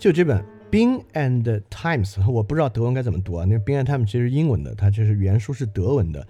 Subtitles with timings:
[0.00, 0.38] 就这本
[0.70, 3.44] 《Bing and Times》， 我不知道德文该怎么读啊。
[3.46, 6.26] 那《Being and Times》其实英文的，它就是原书是德文的。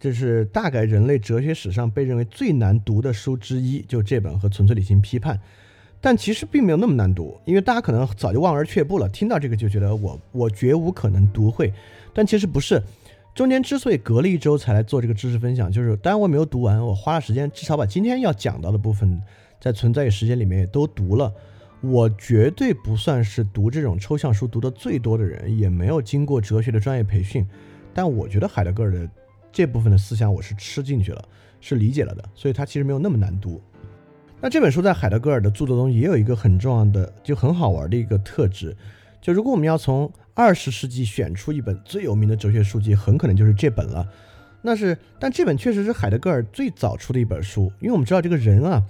[0.00, 5.36] 这是大概人类哲学史上被认为最难读的书之一，就这本和《纯粹理性批判》。
[6.00, 11.72] 但其实并没有那么难读，因为大家可能早就望而却步了，听到这个就觉得我我绝无可能读会。
[12.12, 12.82] 但其实不是，
[13.32, 19.22] 中间之所以隔了一周才来做这个知识分享，就是当然我没有读完，我花了时间，至少把今天要讲到的部分，
[19.60, 21.32] 在存在与时间里面也都读了。
[21.90, 27.46] 我绝对不算是读这种抽象书读的最多的人，也没有经过哲学的专业培训，
[27.92, 29.08] 但我觉得海德格尔的
[29.52, 31.22] 这部分的思想我是吃进去了，
[31.60, 33.60] 是理解了的，所以它其实没有那么难读。
[34.40, 38.76] 那这本书在海德格尔的著作中也有一个很重要的、就很好玩的一个特质，
[39.20, 44.06] 就如果我们要从二十世纪选出一本最有名的哲学书籍，很可能就是这本了。
[44.62, 48.82] 那是，但这本确实是海德格尔最早出的一本书，因为我们知道这个人啊，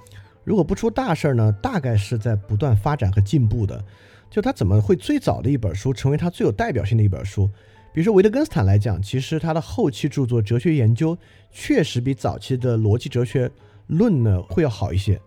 [0.44, 3.82] 如果不出大事儿呢，大概是在不断发展和进步的。
[4.30, 7.48] 就他怎么会最早的一本书成为他最有代表性的一本书？
[7.92, 11.14] 比如说维特根斯坦来讲，其实他的后期著作《哲学研究》
[11.52, 13.50] 确实比早期的《逻辑哲学
[13.86, 15.20] 论》呢会要好一些。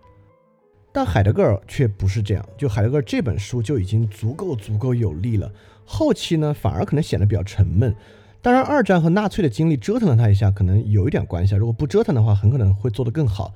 [0.92, 5.50] 但海德格尔却不是这样，就海德格尔这本书就已经足够足够有力了。
[5.86, 7.96] 后期呢，反而可能显得比较沉闷。
[8.42, 11.56] 当然，二战和纳粹的经历折腾了他一下，可能有一点关系。
[11.56, 13.54] 如果不折腾的话，很可能会做得更好。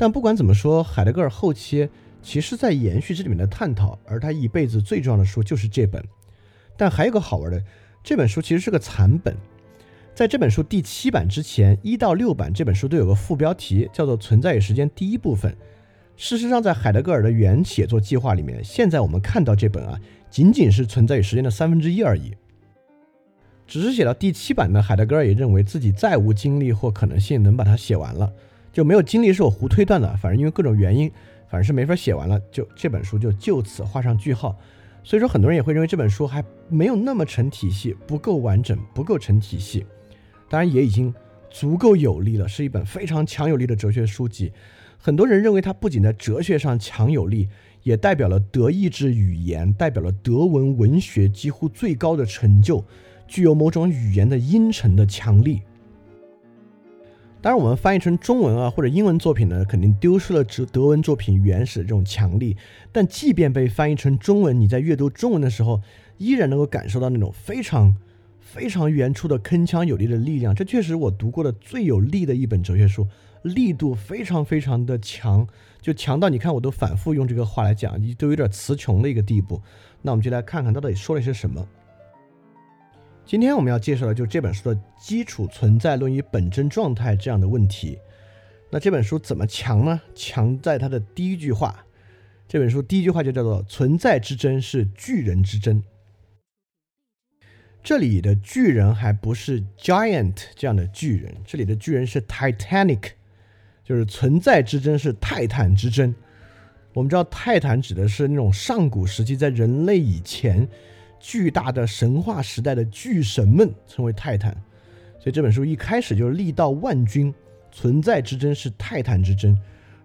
[0.00, 1.86] 但不管怎么说，海德格尔后期
[2.22, 6.02] 其实在延续这里面的探讨，而他一辈子最重要的书就是这本。
[6.74, 7.62] 但还有个好玩的，
[8.02, 9.36] 这本书其实是个残本。
[10.14, 15.54] 在这本书第七版之前，一到六版这本书都有个副标题，叫做《存在与时间》第一部分。
[16.16, 20.00] 事实上，在海德格尔的原写作计划里面，现在我们看到这本啊，
[20.30, 22.32] 仅仅是存在于时间的三分之一而已。
[23.66, 28.32] 只是写到第七版呢，海德格尔也认为自己再无精力或可能性能把它写完了，
[28.72, 31.10] 就没有经历是我胡推断的，反正因为各种原因，
[31.48, 34.56] 反正是没法写完了，就这本书就就此画上句号。
[35.02, 39.84] 所以说，很多人也会认为这本书还没有那么成体系，不够完整，不够成体系。
[40.48, 41.12] 当然，也已经
[41.50, 44.52] 足够有力了，是一本非常强有力的哲学书籍。
[44.98, 47.48] 很多人认为它不仅在哲学上强有力，
[47.82, 52.84] 也代表了德意志语言，代表了德文文学几乎最高的成就，
[53.26, 55.62] 具有某种语言的阴沉的强力。
[57.42, 62.54] 当然，我们翻译成中文啊或者英文作品呢，肯定丢失了德德文作品原始的这种强力。
[62.92, 65.80] 但即便被翻译成中文，你在阅读中文的时候，
[66.18, 67.96] 依然能够感受到那种非常
[68.40, 70.54] 非常原初的铿锵有力的力量。
[70.54, 73.08] 这确实我读过的最有力的一本哲学书。
[73.42, 75.48] 力度非常非常的强，
[75.80, 79.62] 就强到你看我都反复用这个话来讲，你都有点词穷的一个地步。
[80.02, 81.66] 那我们就来看看到底说了些什么。
[83.30, 87.96] 今天我们要介绍的就是这本书的基础存在论与本真状态这样的问题。
[88.70, 90.00] 那这本书怎么强呢？
[90.16, 91.86] 强在它的第一句话。
[92.48, 95.80] 这本书第一句话就叫做“存在之争是巨人之争”。
[97.84, 103.12] 这里的巨人还不是 giant 这样的巨人，这里的巨人是 titanic。
[103.84, 106.12] 就是存在之争是泰坦之争。
[106.94, 110.68] 我们知道泰坦指的是那种上古时期在人类以前
[111.20, 114.52] 巨大的神话时代的巨神们称为泰坦，
[115.20, 117.32] 所以这本书一开始就是力道万钧，
[117.70, 119.56] 存在之争是泰坦之争，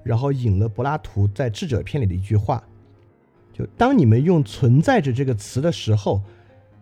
[0.03, 2.63] 然后引了柏拉图在智者篇里的一句话，
[3.51, 6.21] 就当你们用存在着这个词的时候，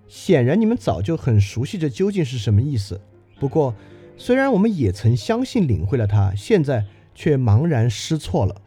[0.07, 2.99] 显然你们早就很熟悉这究竟是什么意思。
[3.39, 3.73] 不过。
[4.15, 8.61] 虽然我们也曾相信领会了它，现在却茫然失措了。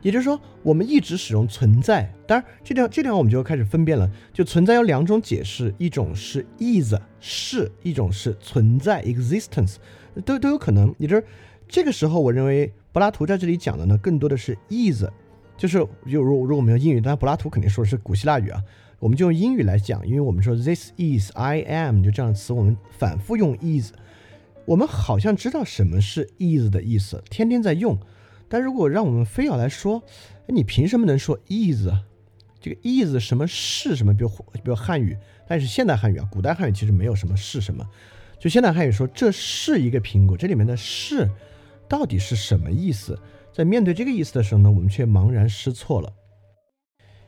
[0.00, 2.12] 也就是说，我们一直使用存在。
[2.26, 4.08] 当然，这条这条我们就开始分辨了。
[4.32, 9.76] 就存在有两种解释，一种是 is 是，一种是存在 existence，
[10.24, 10.94] 都都有可能。
[10.98, 11.24] 也就是
[11.66, 15.04] 这个时候，我认为柏拉图在这里讲的呢，更多的是 is，
[15.56, 15.78] 就是
[16.10, 18.62] 就如如果我们用英语，当然柏拉图肯定说的是古希腊语啊，
[19.00, 23.92] 我们就用英语来讲，因为我们说 this is I am 就这样的词，我们反复用 is。
[24.64, 27.98] 我们好像知道什么是 is 的意思，天天在用。
[28.48, 30.02] 但如果让我们非要来说，
[30.46, 31.86] 你凭什么能说 is？
[32.60, 34.14] 这个 is 什么是什么？
[34.14, 35.16] 比如比如汉语，
[35.46, 37.86] 但是现代汉语啊，古代汉语其实没有什么是什么。
[38.38, 41.28] 就现代汉语说这是一个苹果，这里面的是
[41.88, 43.18] 到底是什么意思？
[43.52, 46.12] 在面对这个意思的时候呢，我们却茫然失措了。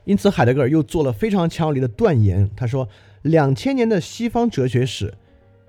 [0.05, 2.88] 因此，海德格尔又做了非常强有力的断言，他说，
[3.22, 5.14] 两千年的西方哲学史。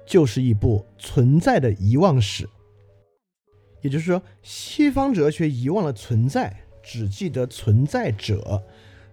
[0.04, 2.50] 就是一部存在的遗忘史，
[3.82, 8.64] 也就是说，西方哲学遗忘了存在，只记得存在者。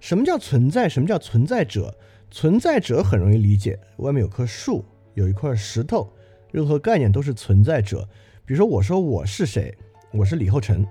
[0.01, 0.89] 什么叫存在？
[0.89, 1.95] 什么叫存在者？
[2.31, 4.85] 存在者很容易理解，外面有棵树，
[5.15, 6.13] 有一块石头，
[6.53, 8.07] 任何概念都是存在者。
[8.45, 9.75] 比如说，我说我是谁？
[10.13, 10.87] 我是李厚成，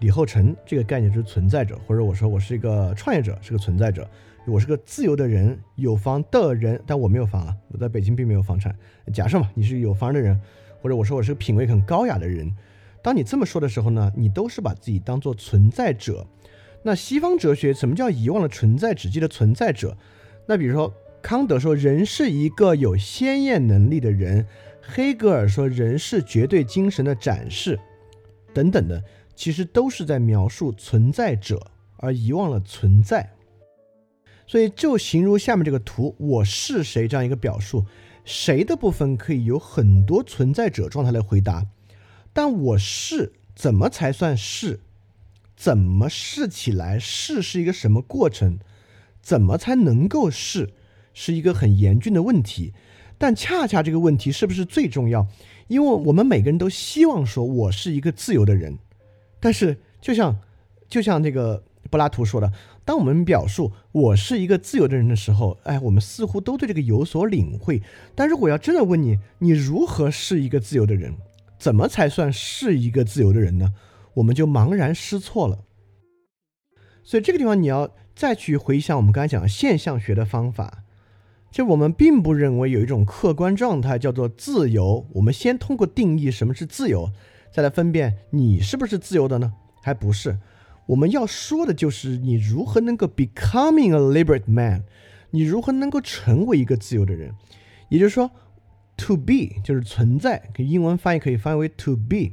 [0.00, 1.78] 李厚成这个概念是存在者。
[1.86, 4.08] 或者我说我是一个创业者，是个存在者。
[4.46, 8.74] 我是个自由的人，有房的人，但我没有房啊，我在北京并没有房产。
[9.12, 10.40] 假设嘛，你是有房的人，
[10.80, 12.52] 或者我说我是个品味很高雅的人，
[13.02, 16.26] 当你这么说的时候呢，你都是把自己当做存在者。
[16.82, 19.96] 那西方哲学什么叫遗忘了存在，只记得存在者？
[20.46, 20.92] 那比如说
[21.22, 24.46] 康德说人是一个有先验能力的人，
[24.80, 27.78] 黑格尔说人是绝对精神的展示，
[28.54, 29.02] 等等的，
[29.34, 31.60] 其实都是在描述存在者，
[31.98, 33.30] 而遗忘了存在。
[34.46, 37.84] 所以就形如下面这个图，我是谁这样一个表述，
[38.24, 41.64] 谁的部分可以有很多存在者状态来回答，
[42.32, 44.80] 但我是怎么才算是？
[45.56, 46.98] 怎么试起来？
[46.98, 48.58] 试是一个什么过程？
[49.20, 50.70] 怎么才能够试？
[51.12, 52.72] 是一个很严峻的问题。
[53.18, 55.26] 但恰恰这个问题是不是最重要？
[55.68, 58.78] 因为我们每个人都希望说我是一个自由的人。
[59.38, 60.38] 但是就像
[60.88, 62.50] 就像这个柏拉图说的，
[62.86, 67.82] 当我们表述我是一个自由的人的时候，哎，我们似乎都对这个有所领会。
[68.14, 71.14] 但如果要真的问你，你如何是一个自由的人？
[71.60, 73.74] 怎么才算是一个自由的人呢？
[74.14, 75.64] 我们就茫然失措了，
[77.04, 80.84] 所以这个地方你要再去回想我们刚才讲的现象学的方法，
[81.50, 85.06] 就我们并不认为有一种客观状态叫做自由。
[85.12, 87.10] 我们先通过定义什么是自由，
[87.52, 89.52] 再来分辨你是不是自由的呢？
[89.82, 90.38] 还不是。
[90.86, 94.82] 我们要说的就是你如何能够 becoming a liberate man，
[95.30, 97.32] 你如何能够成为一个自由的人。
[97.90, 98.30] 也就是说
[99.00, 102.32] ，to be 就是存在，英文翻译可以翻译为 to be。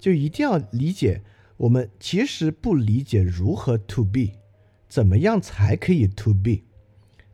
[0.00, 1.22] 就一定要理解，
[1.56, 4.30] 我们其实不理解如何 to be，
[4.88, 6.62] 怎么样才可以 to be。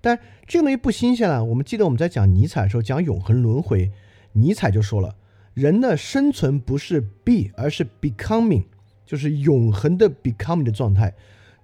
[0.00, 1.42] 但这个东西不新鲜了。
[1.44, 3.90] 我们记得我们在讲尼采的时候讲永恒轮回，
[4.32, 5.14] 尼采就说了，
[5.54, 8.64] 人的生存不是 be，而是 becoming，
[9.06, 11.14] 就是永恒的 becoming 的状态，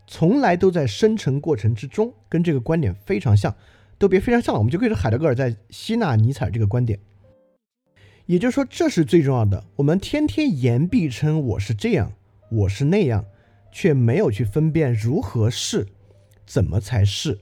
[0.07, 3.55] 从来都在生成过程之中，跟这个观点非常像，
[3.99, 6.99] 都别非常像了，我们就可以说海德格尔在吸纳尼采这个观点。
[8.27, 9.65] 也就是说，这是最重要的。
[9.77, 12.13] 我们天天言必称我是这样，
[12.51, 13.25] 我是那样，
[13.73, 15.87] 却没有去分辨如何是，
[16.47, 17.39] 怎么才是。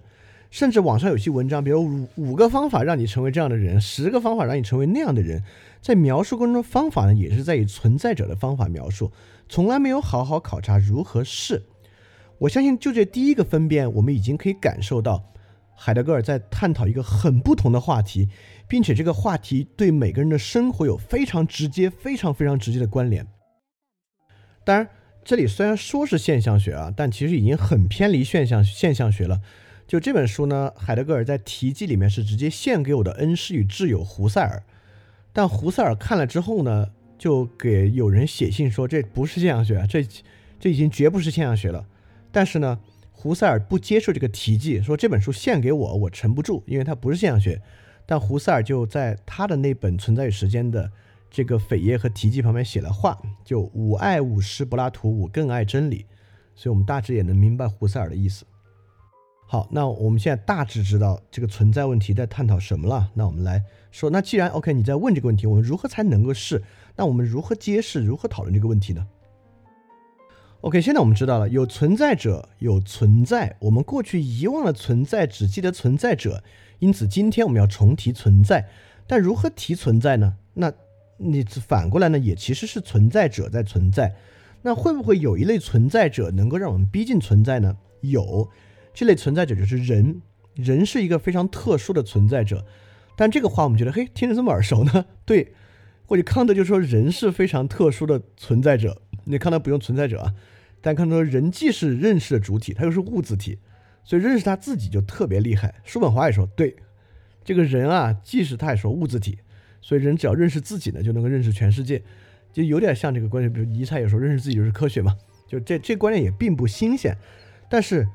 [0.51, 5.43] 甚至网上有些文章，比如五五个方法让你成为这样的人，十个方法让你成为那样的人，
[5.83, 9.13] 在描述过程中，方法呢也是在以存在者的方法描述，
[9.47, 11.65] 从来没有好好考察如何是。
[12.39, 15.23] 我相信，就这第一个分辨，我们已经可以感受到。
[15.81, 18.29] 海德格尔在探讨一个很不同的话题，
[18.69, 23.27] 并且这个话题对每个人的生活有非常直接、非常非常直接的关联。
[24.65, 24.89] 当然，
[25.25, 29.41] 这里虽然说是现象学啊，但其实已经很偏离现象现象学了。
[29.87, 34.63] 就这本书呢，海德格尔在题记里面是直接献给我的恩师与挚友胡塞尔，
[35.33, 40.07] 但胡塞尔看了之后呢，就给有人写信说这不是现象学，这
[40.61, 41.87] 这已经绝不是现象学了。
[42.31, 42.79] 但是呢。
[43.21, 47.61] 胡塞尔不接受这个题记，说这本书献给我，我沉不住，因为它不是现象学。
[48.11, 50.91] 但胡塞尔就在他的那本《存在与时间》的
[51.31, 56.07] 这个扉页和题记旁边写了话，就“吾爱吾师柏拉图，吾更爱真理”。
[56.57, 58.47] 所以，我们大致也能明白胡塞尔的意思。
[59.47, 63.11] 好，那我们现在大致知道这个存在问题在探讨什么了。
[63.13, 66.63] 那我们来说，那既然 OK，你在问这个问题，我们如何才能够是？
[66.97, 68.03] 那我们如何揭示？
[68.03, 69.07] 如何讨论这个问题呢
[70.61, 73.57] ？OK，现在我们知道了有存在者，有存在。
[73.61, 76.43] 我们过去遗忘了存在，只记得存在者，
[76.81, 78.69] 因此今天我们要重提存在。
[79.07, 80.37] 但如何提存在呢？
[80.55, 80.73] 那
[81.17, 84.17] 你反过来呢，也其实是存在者在存在。
[84.63, 87.77] 那会不会有一类存在者能够让我们逼近存在呢？
[88.01, 88.51] 有，
[88.93, 90.21] 这类存在者就是人。
[90.55, 92.67] 人是一个非常特殊的存在者。
[93.17, 95.07] 但这个话我们觉得，嘿，听着这么耳熟呢？
[95.25, 95.55] 对，
[96.05, 99.01] 或者康德就说人是非常特殊的存在者。
[99.29, 100.35] 你看他不用存在者啊，
[100.81, 103.59] 但看到人既是认识的主体，他又是物自体，
[104.03, 105.75] 所以认识他自己就特别厉害。
[105.85, 106.75] 叔本华也说，对，
[107.45, 109.39] 这个人啊，既是他也说物自体，
[109.83, 112.03] 所以人只要认识自己呢，就能够认识全世界，
[112.53, 113.53] 就有点像这个观点。
[113.53, 115.15] 比如尼采也说，认识自己就是科学嘛，
[115.47, 117.15] 就这这观点也并不新鲜，
[117.69, 118.09] 但是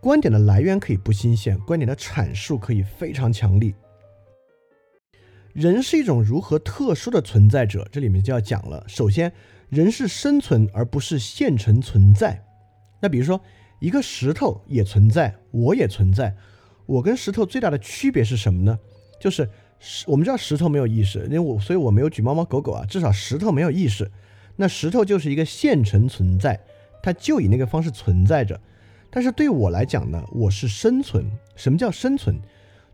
[0.00, 3.74] 观点的来源可以不新鲜，观点的阐述可以非常强力。
[5.52, 8.84] 人是一种如何特殊的存在者，这里面就要讲了。
[8.86, 9.32] 首先。
[9.72, 12.44] 人是生存而不是现成存在。
[13.00, 13.40] 那比如说，
[13.80, 16.36] 一个石头也存在，我也存在。
[16.84, 18.78] 我跟石头最大的区别是什么呢？
[19.18, 19.48] 就是，
[20.06, 22.84] 我们知道石头没有意识，因为我，所以我没有举猫猫狗狗啊。
[22.84, 24.10] 至少石头没有意识，
[24.56, 26.60] 那石头就是一个现成存在，
[27.02, 28.60] 它就以那个方式存在着。
[29.08, 31.24] 但是对我来讲呢，我是生存。
[31.56, 32.36] 什么叫生存？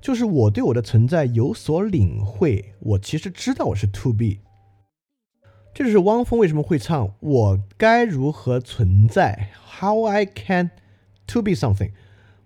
[0.00, 4.36] 就是我对我的存在有所领会，我其实知道我是 to be。
[5.74, 10.70] 这就是汪峰为什么会唱“我该如何存在 ”，How I can
[11.28, 11.92] to be something，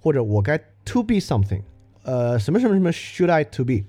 [0.00, 1.62] 或者我该 to be something，
[2.02, 3.84] 呃，什么什么什么 should I to be，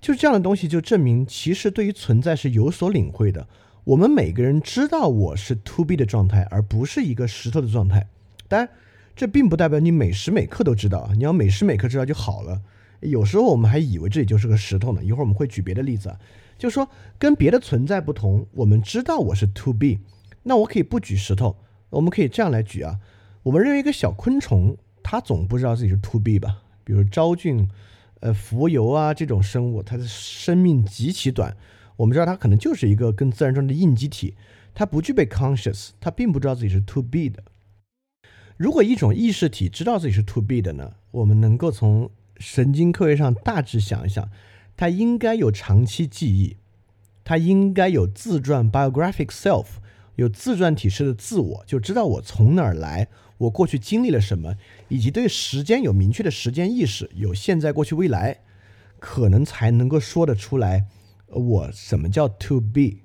[0.00, 3.48] 就是这样的东西，就证明其实对于存在是有所领会的。
[3.84, 8.06] 我们每个人知道我是 to be 的状态，而不是一个石头的状态。
[8.46, 8.68] 当然，
[9.16, 12.60] 这并不代表你每时每刻都知道，你要每时每刻知道就好了。
[13.00, 15.02] 有时候我们还以为自己就是个石头呢。
[15.02, 16.14] 一会儿我们会举别的例子，
[16.60, 16.86] 就说
[17.18, 19.96] 跟别的存在不同，我们知道我是 to be，
[20.42, 21.56] 那我可以不举石头，
[21.88, 23.00] 我们可以这样来举啊。
[23.44, 26.58] 我们认为一个小昆虫，它总不知道自己是 to be 吧？
[26.84, 27.66] 比如昭菌、
[28.20, 31.56] 呃蜉蝣啊这种生物，它的生命极其短。
[31.96, 34.34] 我们知道它可能就是一个跟自然中的应激体，
[34.74, 37.42] 它不具备 conscious，它并不知道自己是 to be 的。
[38.58, 40.92] 如果一种意识体知道自己是 to be 的呢？
[41.12, 44.28] 我们能够从神经科学上大致想一想，
[44.80, 46.56] 他应该有长期记忆，
[47.22, 49.66] 他应该有自传 biographic self，
[50.16, 54.54] 有自传体式的自我，就知道我从哪儿来，我过去经历了什么，
[54.88, 58.38] 以及对时间有明确的时间意识，有现在、过去、未来，
[58.98, 60.86] 可能才能够说得出来。
[61.26, 63.00] 我什么叫 to be？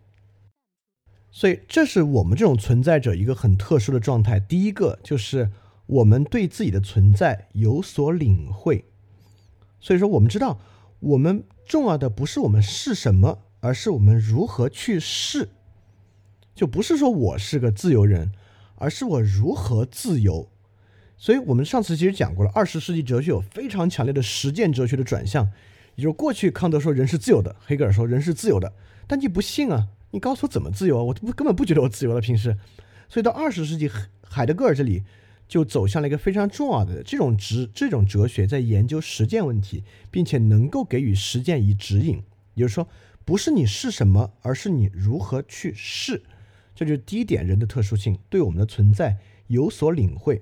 [1.29, 4.39] 所以这是我们这种存在者一个很特殊的状态。
[4.39, 5.51] 第一个就是
[5.87, 8.85] 我们对自己的存在有所领会。
[9.81, 10.61] 所以说，我们知道
[11.05, 15.49] 我们重要的不是我们是什么，而是我们如何去是。
[16.55, 18.31] 就不是说我是个自由人，
[18.77, 20.49] 而是我如何自由。
[21.15, 25.51] 所以我们上次其实讲过了，二十世纪哲学有非常强烈的实践哲学的转向。
[25.93, 28.73] 也就是过去康德说人是自由的，黑格尔说人是自由的，
[29.05, 29.89] 但你不信啊？
[30.09, 31.03] 你告诉我怎么自由啊？
[31.03, 32.57] 我根本不觉得我自由了，平时。
[33.07, 33.91] 所以到二十世纪，
[34.27, 35.03] 海德格尔这里
[35.47, 42.23] 就走向了一个非常重要的这种哲这种哲学，在研究实践问题，并且能够给予实践以指引。
[42.55, 42.87] 也就是说，
[43.23, 46.23] 不是你是什么，而是你如何去是。
[46.73, 50.41] 这就是第一点，人的特殊性对我们的存在有所领会。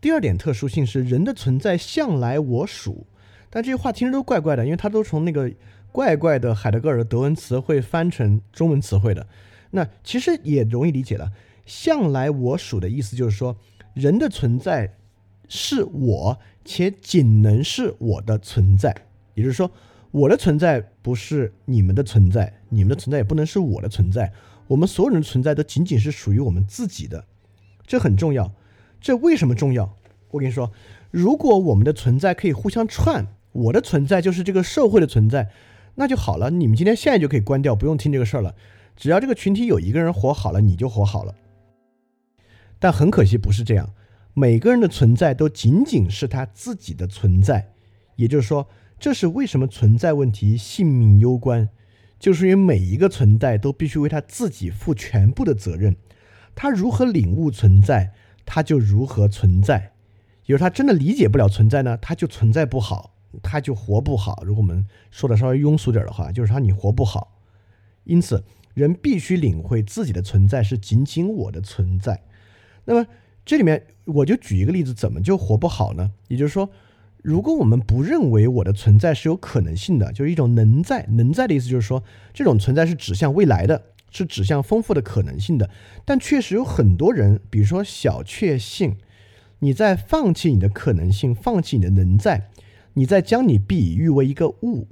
[0.00, 3.06] 第二点特殊性是人的存在向来我属。
[3.50, 5.50] 但这些话听着都怪怪的，因为它都从那个
[5.92, 9.26] 怪怪的海德格尔的德文词汇翻成中文词汇的。
[9.70, 11.32] 那其实也容易理解了，
[11.66, 13.56] 向来我属的意思就是说，
[13.94, 14.96] 人的存在
[15.48, 18.94] 是我，且仅能是我的存在。
[19.34, 19.70] 也就是说，
[20.10, 24.32] 我的存在不是你们的存在，你们的存在也不能是我的存在。
[24.66, 27.24] 我们所有人的存在都仅仅是属于我们自己的，
[27.86, 28.52] 这很重要。
[29.00, 29.96] 这为什么重要？
[30.30, 30.72] 我跟你说，
[31.10, 33.26] 如果我们的存在可以互相串。
[33.54, 35.48] 我的存在就是这个社会的存在，
[35.94, 36.50] 那就好了。
[36.50, 38.52] 你们今天现在就可以关掉，不用听这个事儿了。
[38.96, 41.32] 只要这个群体有一个人活好了，你就活好了。
[42.84, 43.94] 但很可惜不是这样，
[44.34, 47.72] 每个人的存在都仅仅是他自己的存在。
[48.16, 48.68] 也就是说，
[49.00, 51.70] 这是为什么存在问题性命攸关，
[52.18, 55.96] 就是因为每一个存在都必须为他自己负全部的责任。
[56.54, 58.12] 他如何领悟存在，
[58.44, 59.92] 他就如何存在。
[60.42, 63.14] 就是他真的理解不了存在呢，他就存在不好。
[63.42, 64.42] 他就活不好。
[64.44, 67.40] 如果我们说的稍微庸俗点的话，就是他你活不好。
[68.04, 72.20] 因此，人必须领会自己的存在是仅仅我的存在。
[72.84, 73.06] 那么，
[73.44, 76.12] 这里面我就举一个例子，怎么就活不好呢？
[76.28, 76.68] 也就是说，
[77.22, 85.70] 如果我们不认为我的存在是有可能性的，就是一种能在，能在的意思就是说，这种存在是指向未来的，是指向丰富的可能性的。
[86.04, 88.96] 但确实有很多人，比如说小确幸，
[89.60, 92.50] 你在放弃你的可能性，放弃你的能在。
[92.96, 94.86] 你在将你比喻为一个物，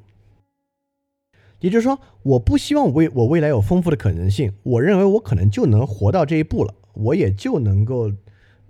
[1.61, 8.13] 也就是说，我不希望未我未来有丰富的可能性，我认为我可能就能活到这一步了，我也就能够，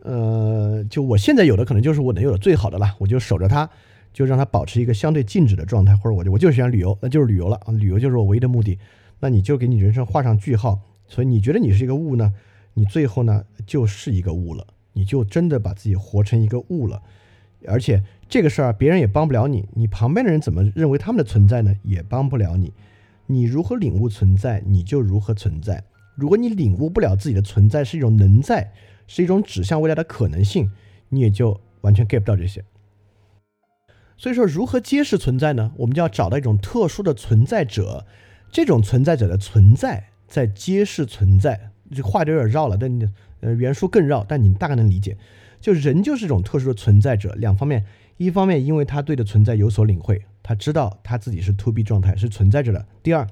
[0.02, 3.68] 呃，就我现在有的可能就是我能有的最好的了，我就守着它，
[4.12, 8.78] 就让它保持一个相对静止的状态，或者我就我就喜欢旅游，那就是旅游了啊，旅游就是我唯一的目的，
[9.20, 10.80] 那你就给你人生画上句号。
[11.06, 12.32] 所以你觉得你是一个物呢，
[12.74, 17.02] 你最后呢就是一个物了，你就真的把自己活成一个物了，
[17.66, 18.02] 而且。
[18.28, 21.74] 这个事儿别人也帮不了你，你旁边的人怎么认为他们的存在呢？
[21.82, 22.72] 也帮不了你。
[23.26, 25.84] 你如何领悟存在，你就如何存在。
[26.14, 28.72] 如果你领悟不了自己的存在是一种能在，
[29.06, 30.70] 是一种指向未来的可能性，
[31.08, 32.64] 你也就完全 get 不到这些。
[34.16, 35.72] 所以说，如何揭示存在呢？
[35.78, 38.06] 我们就要找到一种特殊的存在者，
[38.50, 41.70] 这种存在者的存在在揭示存在。
[41.90, 45.16] 这话就有点绕了，但呃原书更绕，但你大概能理解。
[45.60, 47.84] 就人就是一种特殊的存在者，两方面。
[48.18, 52.86] 一方面，因为他对的存在有所领会，他知道他自己是 to be 状态，是存在着的。
[53.02, 53.26] 第二，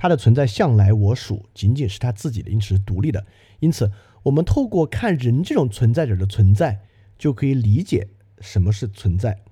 [0.00, 3.26] 他的存在向来我属，仅仅是他自己的，因此是独立的。
[3.58, 3.92] 因此，
[4.22, 6.80] 我们透过看人这种存在者的存在，
[7.18, 8.08] 就可以理解
[8.40, 9.42] 什么是存在。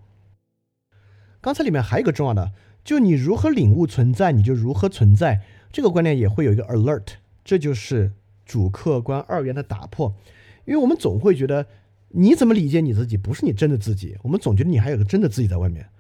[1.43, 2.53] 刚才里面还有一个重要的，
[2.83, 5.43] 就你如何领悟存在，你就如何存在。
[5.71, 7.09] 这个观念也会有一个 alert，
[7.45, 8.13] 这就是
[8.47, 10.17] 主客观二元的打破。
[10.65, 11.67] 因为我们总会觉得。
[12.13, 13.19] 你怎么理解你自己？
[13.19, 15.91] 不是你真的自己，我们总觉得你还有个真的自己在外面。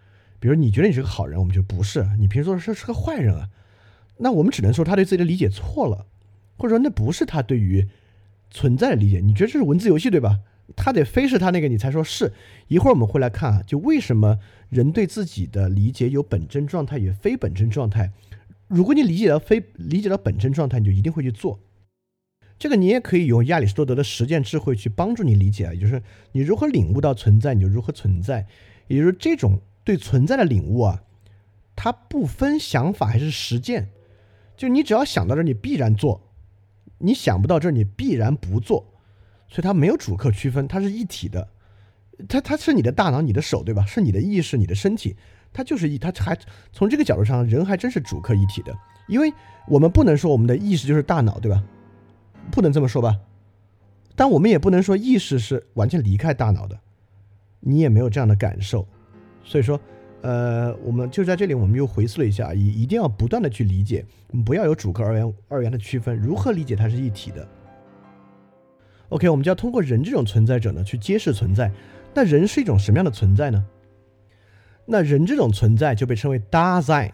[0.41, 3.51] 比如你觉得你是个好人，我们就不是，你平时说是是个坏人啊。
[4.19, 6.07] 那我们只能说他对自己的理解错了，
[6.57, 7.89] 或者说那不是他对于
[8.51, 9.21] 存在的理解。
[9.21, 10.41] 你觉得这是文字游戏对吧？
[10.77, 12.33] 他得非是他那个你才说是。
[12.69, 18.13] 一会儿我们会来看啊，就为什么人对自己的理解有本真状态与非本真状态。
[18.67, 21.59] 如果你理解到非理解到本真状态，你就一定会去做。
[22.59, 28.47] 这个你也可以用亚里士多德的实践智慧去帮助你理解啊，就是你如何领悟到存在，你就如何存在。
[28.89, 31.03] 也就是这种对存在的领悟啊，
[31.77, 33.89] 它不分想法还是实践。
[34.59, 36.21] 就你只要想到这儿，你必然做；
[36.99, 38.85] 你想不到这儿，你必然不做。
[39.49, 41.49] 所以它没有主客区分，它是一体的。
[42.29, 43.87] 它它是你的大脑、你的手，对吧？
[43.87, 45.17] 是你的意识、你的身体，
[45.53, 45.97] 它就是一。
[45.97, 46.37] 它还
[46.73, 48.77] 从这个角度上，人还真是主客一体的。
[49.07, 49.33] 因为
[49.69, 51.63] 我们不能说我们的意识就是大脑，对吧？
[52.51, 53.17] 不能这么说吧。
[54.17, 56.77] 但我们也不能说意识是完全离开大脑的。
[57.61, 58.89] 你也没有这样的感受，
[59.45, 59.81] 所以说。
[60.21, 64.05] 呃，我们就在这里，我们又回溯了一下，一一定要不断的去理解，
[64.45, 67.47] 不要有主客二元二元的区分，如何理解它是一体的。
[69.11, 71.71] OK，我们就要通过人这种存在者呢，去揭示存在。
[72.15, 73.65] 那人是一种什么样的存在呢？
[74.87, 76.43] 那人这种存在就被称为
[76.83, 77.13] 在”，“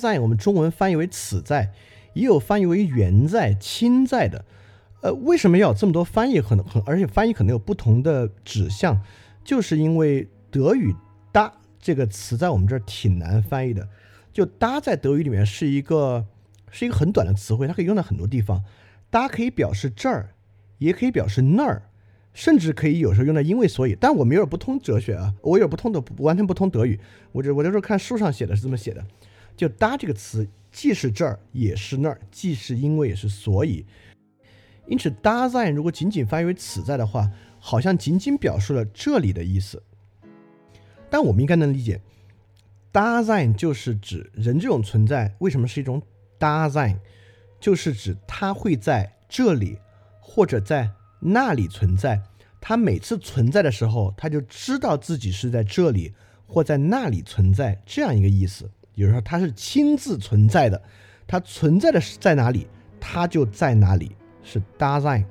[0.00, 1.70] 在我们中文翻译为此在，
[2.14, 4.44] 也有翻译为原在、亲在的。
[5.02, 6.40] 呃，为什么要有这么多翻译？
[6.40, 9.00] 可能很，而且翻译可能有不同的指向，
[9.44, 10.94] 就是因为德语。
[11.82, 13.86] 这个词在我们这儿挺难翻译的，
[14.32, 16.24] 就“搭”在德语里面是一个
[16.70, 18.64] 是一个很短的词汇，它可以用在很多地方。
[19.10, 20.30] 搭可以表示这儿，
[20.78, 21.90] 也可以表示那儿，
[22.32, 23.96] 甚至可以有时候用在因为所以。
[24.00, 26.98] 但我们有点不通哲学啊，我有点不通的，完全不通德语。
[27.32, 29.04] 我这我就说看书上写的是这么写的，
[29.56, 33.84] 就“搭”这个词既是这儿也是那儿，既是因为也是所以。
[34.86, 39.82] 因此，“搭在”如果仅仅翻译为“此在”的话，好像仅仅表示了这里的意思。
[41.12, 42.00] 但我们应该能理解
[42.90, 46.00] ，Dasein 就是指人这种存在为什么是一种
[46.38, 46.96] Dasein，
[47.60, 49.76] 就是指它会在这里
[50.20, 50.88] 或者在
[51.20, 52.18] 那里存在。
[52.62, 56.14] 它每次存在的时候，它就知道自己是在这里
[56.46, 58.64] 或在那里存在，这样一个意思。
[58.94, 60.82] 也就是说，它是亲自存在的，
[61.26, 62.66] 它存在的是在哪里，
[62.98, 65.26] 它就在哪里，是 Dasein。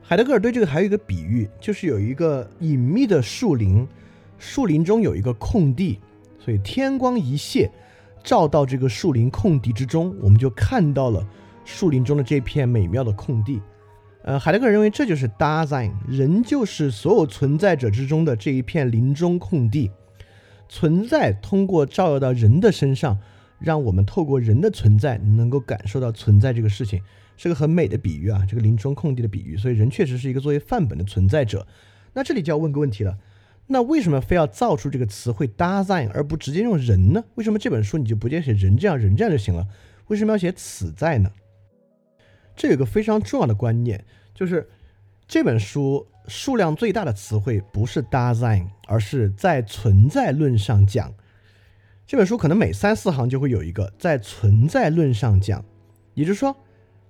[0.00, 3.86] 海德格尔对这个还有一个比喻，就是有一个隐秘的树林。
[4.38, 5.98] 树林中有一个空地，
[6.38, 7.68] 所以天光一泻，
[8.22, 11.26] 照到这个树林空地之中，我们就看到了
[11.64, 13.60] 树林中的这片美妙的空地。
[14.22, 19.90] 呃，海德格尔认为这就是 Dasein，人就是所有存在者之中的这一片林中空地。
[20.68, 23.18] 存在通过照耀到人的身上，
[23.58, 27.00] 让我们透过人的存在能够感受到存在这个事情，
[27.38, 29.56] 是个很美的比喻啊，这个林中空地的比喻。
[29.56, 31.66] 所以人确实是一个作为范本的存在者。
[32.12, 33.16] 那这里就要问个问题了。
[33.70, 37.22] 那为什么非要造出这个词汇 “design” 而不直接用“人”呢？
[37.34, 39.66] 为什么这本书你就不直接写“人”这样“人”这样就行了？
[40.06, 41.30] 为什么要写“此在”呢？
[42.56, 44.02] 这有个非常重要的观念，
[44.34, 44.66] 就是
[45.26, 51.12] 这本书数量最大的词汇不是 “design”，而是在存在论上讲。
[52.06, 55.62] 这本书可能每三四行就会有一个在存在论上讲，
[56.14, 56.56] 也就是说，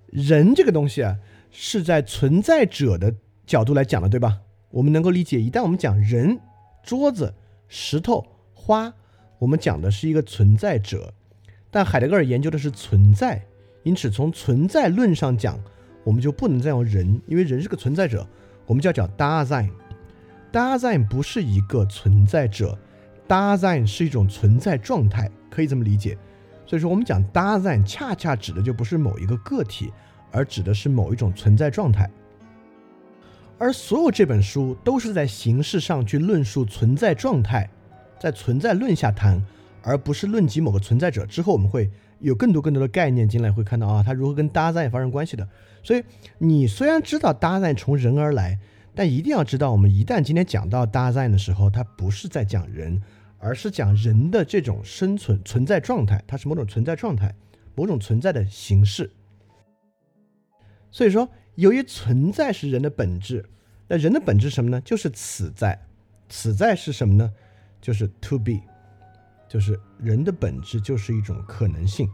[0.07, 1.17] 人这个东西啊，
[1.53, 3.15] 是在存在者的
[3.47, 4.41] 角度来讲的，对吧？
[4.71, 6.41] 我们能够理解，一旦我们讲人。
[6.89, 7.35] 桌子、
[7.69, 8.91] 石头、花，
[9.39, 11.13] 我们讲的是一个存在者，
[11.71, 13.45] 但海德格尔研究的是存在，
[13.83, 15.61] 因此从存在论上讲，
[16.03, 18.27] 我们就不能再用人，因为人是个存在者，
[18.65, 19.69] 我们就要讲 Dasein。
[20.51, 22.79] Dasein 不是一个存在者
[23.29, 26.17] ，Dasein 是一种存在状态，可以这么理解。
[26.65, 29.93] 所以说，我们讲 Dasein，恰恰指的就不是某一个个体，
[30.33, 32.11] 而指的是某一种存在状态。
[33.59, 37.69] 而所有这本书都是在形式上去论述存在状态，
[38.21, 39.45] 在存在论下谈，
[39.83, 41.27] 而不是论及某个存在者。
[41.27, 41.91] 之后我们会
[42.21, 45.47] 有更多更多的概念进来，会看到啊，它如何跟搭载发生关系的。
[45.83, 46.05] 所以
[46.39, 48.57] 你虽然知道搭载从人而来，
[48.95, 53.03] 但一定要知道，我们一旦今天讲到搭载的时候，它不是在讲人，
[53.39, 57.35] 而是讲人的这种生存存在状态，它是某种存在状态，
[57.75, 59.11] 某种存在的形式。
[60.93, 61.29] 所以说。
[61.59, 63.45] 由于存在是人的本质，
[63.89, 64.81] 那人的本质什么呢？
[64.81, 65.87] 就是此在。
[66.29, 67.33] 此在是什么呢？
[67.81, 68.61] 就是 to be，
[69.49, 72.09] 就是人的本质就是一种可能性，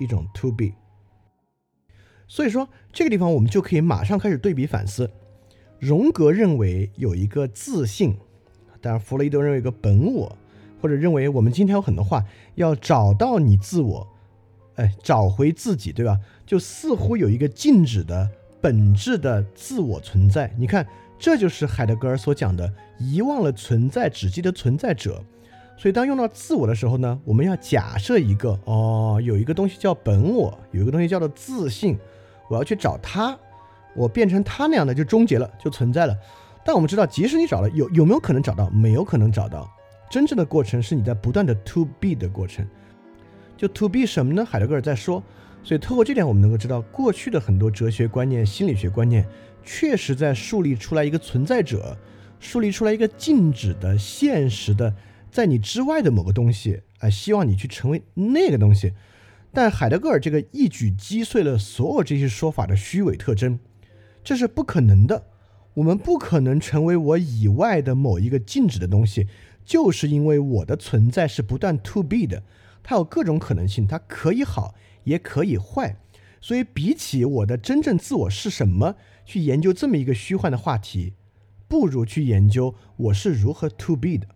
[0.00, 0.72] 一种 to be。
[2.26, 5.10] 所以说这个地方我们就可以马上开始对比反思。
[5.78, 8.16] 荣格认为有一个自信，
[8.80, 10.38] 当然弗洛伊德认为一个本我，
[10.80, 12.24] 或者认为我们今天有很多话
[12.54, 14.08] 要找到你自我，
[14.76, 16.18] 哎，找回自己，对吧？
[16.46, 18.30] 就似乎有一个静止的。
[18.60, 20.86] 本质的自我存在，你看
[21.18, 25.22] 这就是海德格尔所讲的遗忘了存在，只记得存在者。
[25.76, 31.96] 所以当用到自我的时候呢，我们要假设一个哦，有一个东西叫本我，有一个东西叫做自信，
[32.48, 33.38] 我要去找它，
[33.94, 36.16] 我变成他那样的就终结了，就存在了。
[36.64, 38.68] 但我们知道，即使你找了，有有没有可能找到？
[38.70, 39.70] 没有可能找到。
[40.10, 42.66] 真正的过程是你在不断的 to be 的过程。
[43.56, 44.44] 就 to be 什么呢？
[44.44, 45.22] 海德格尔在说。
[45.68, 49.28] 所以透过这点，我们能够知道，过去的很多哲学观念、心理学观念，
[49.62, 51.94] 确实在树立出来一个存在者，
[52.40, 54.94] 树立出来一个静止的、现实的，
[55.30, 58.94] 在你之外的某个东西，啊，希望你去成为那个东西。
[59.52, 63.58] 但海德格尔这个一举击碎了所有这些说法的虚伪特征，
[64.24, 65.22] 这是不可能的。
[65.74, 69.26] 我们不可能成为我以外的某一个静止的东西，
[69.66, 72.42] 就是因为我的存在是不断 to be 的，
[72.82, 74.74] 它有各种可能性，它可以好。
[75.08, 75.96] 也可以坏，
[76.40, 78.94] 所以比起我的真正自我是什么，
[79.24, 81.14] 去研究这么一个虚幻的话题，
[81.66, 84.26] 不如去研究我是如何 to be 的。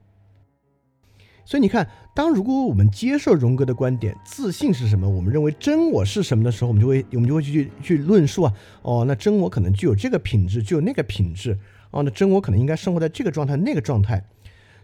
[1.44, 5.08] 所以你看，当如果我们接受荣格的观点，自信是什么？
[5.08, 11.58] 我们认为真我是什么的时候，我们就会我们就会去去论述啊，哦，那真我可能具有这个品质，具有那个品质，
[11.90, 14.24] 哦，那真我可能应该生活在这个状态那个状态，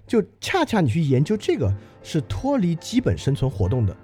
[0.07, 1.73] 就恰恰你去研究这个
[2.03, 3.97] 是脱离基本生存活动的，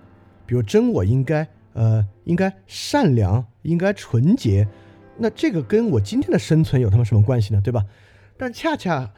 [0.46, 1.46] 比如真我应该。
[1.74, 4.66] 呃，应该善良，应该纯洁，
[5.18, 7.60] 那这个跟我今天的生存有他妈什么关系呢？
[7.62, 7.84] 对吧？
[8.36, 9.08] 但恰恰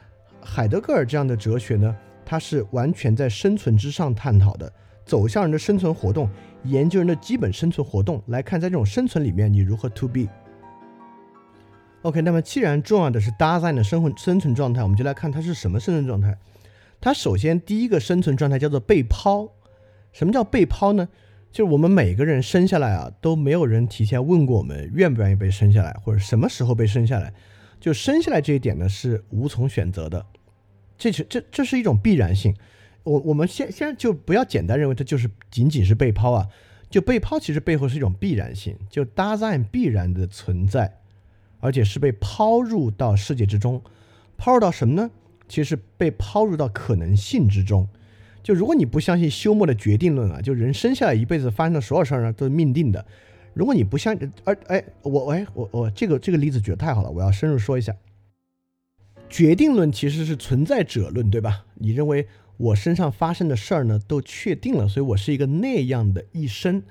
[0.41, 4.71] 海德格尔这样的哲学呢，它是完全在生存之上探讨的，
[5.05, 6.29] 走向人的生存活动，
[6.63, 10.27] 研究人的基本生存活动，来看在这种生存里面你如何 to be。
[12.03, 16.37] OK，那么既然重要的是搭载的生活生存状态，我们就来看它是什么生存状态。
[17.01, 19.47] 它首先第一个生存状态叫做被抛。
[20.11, 21.09] 什么叫被抛呢？
[21.51, 27.33] 就是我们每个人生下来啊，都没有人提前问过我们愿不愿意被生下来，或者什么时候被生下来。
[27.79, 30.25] 就生下来这一点呢，是无从选择的，
[30.97, 32.55] 这是这这是一种必然性。
[33.03, 36.47] 我我们先先就不要简单认为它就是仅仅是被抛啊，
[36.89, 40.99] 就被抛其实背后是一种必然性，就搭载必然的存在，
[41.59, 43.81] 而且是被抛入到世界之中，
[44.37, 45.09] 抛入到什么呢？
[45.47, 47.87] 其实被抛入到可能性之中。
[48.43, 53.05] 就如果你不相信休谟的决定论啊，就人生下来一辈子发生的所有事儿呢都是命定的。
[53.53, 57.95] 如果你不相信，而哎，我哎我我这个这个例子举得太好了，我要深入说一下。
[59.29, 61.65] 决定论其实是存在者论，对吧？
[61.75, 66.83] 你认为我身上发生的事儿呢都确定了，所以我是一个那样的一生，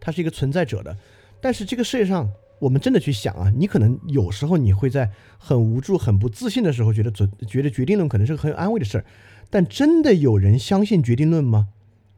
[0.00, 0.96] 它是一个存在者的。
[1.40, 9.04] 但是这个世界上，我们真的去想啊，你可能有时候你会在很无助、很不自信的时候，觉得准觉得决定论可能是个很有安慰的事儿。
[9.52, 11.68] 但真的有人相信决定论吗？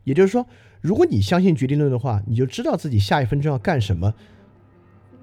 [0.04, 0.46] 也就是说，
[0.80, 4.14] 如果你相信决定论的话，你就知道自己下一分钟要干什么，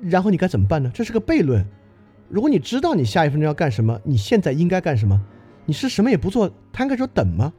[0.01, 0.91] 然后你该怎么办呢？
[0.93, 1.65] 这是个悖论。
[2.27, 5.21] 如果你知道你下一分钟要干什么，你现在应该干什么？
[5.65, 7.53] 你是什么也不做，摊开手等吗？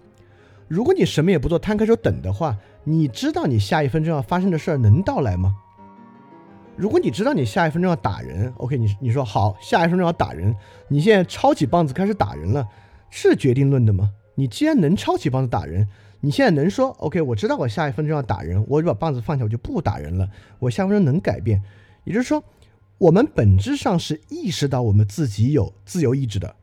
[0.68, 5.56] 如果你什么也不做，摊开手等的话，你知道你下一分钟要发生的事儿能到来吗？
[6.76, 10.54] 如果你知道你下一分钟要打人，OK，你你说好，下一分钟要打人，
[10.88, 12.68] 你现在抄起棒子开始打人了，
[13.08, 14.10] 是决定论的吗？
[14.42, 15.86] 你既然能抄起棒子打人，
[16.18, 17.22] 你现在能说 OK？
[17.22, 20.28] 我知道我下一分钟要打人，我就把棒子放下，我就不打人了。
[20.58, 21.62] 我下一分钟能改变，
[22.02, 22.42] 也就是说，
[22.98, 26.56] 我们本质上是意识到我们自己有自由意志的。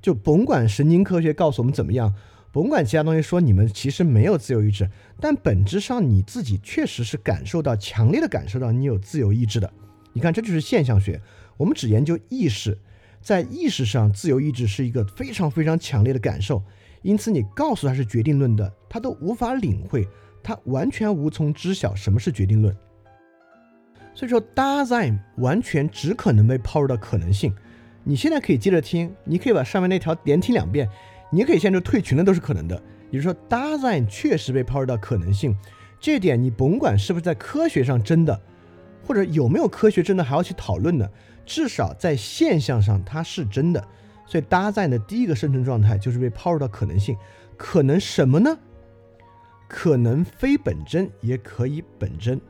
[0.00, 2.14] 就甭管神经科学告诉我们怎么样，
[2.52, 4.88] 甭管其他东西说你们其实没有自由意志，
[5.20, 9.70] 但本质上你自己确实是感受到强烈的感受到你有自由意志的。
[10.14, 11.20] 你看，这就是现象学。
[11.58, 12.78] 我们只研究意识，
[13.20, 16.62] 在意识上，自由意志是一个非常非常强烈的感受。
[17.02, 20.06] 因此，你告诉他是决定论的，他都无法领会，
[20.42, 22.76] 他完全无从知晓什么是决定论。
[24.14, 27.54] 所以说，Dasein 完全只可能被抛入到可能性。
[28.02, 30.88] 你现在可以接着听，你可以把上面那条连听两遍，
[31.30, 32.80] 你可以现在就退群了，都是可能的。
[33.10, 35.56] 也就是说，Dasein 确实被抛入到可能性，
[36.00, 38.40] 这点你甭管是不是在科学上真的，
[39.06, 41.08] 或者有没有科学真的还要去讨论呢，
[41.44, 43.86] 至少在现象上它是真的。
[44.26, 47.16] 所以搭载的第一个生存状态就是被抛入到可能性，
[47.56, 48.58] 可能什么呢？
[49.68, 52.40] 可能非本真，也可以本真。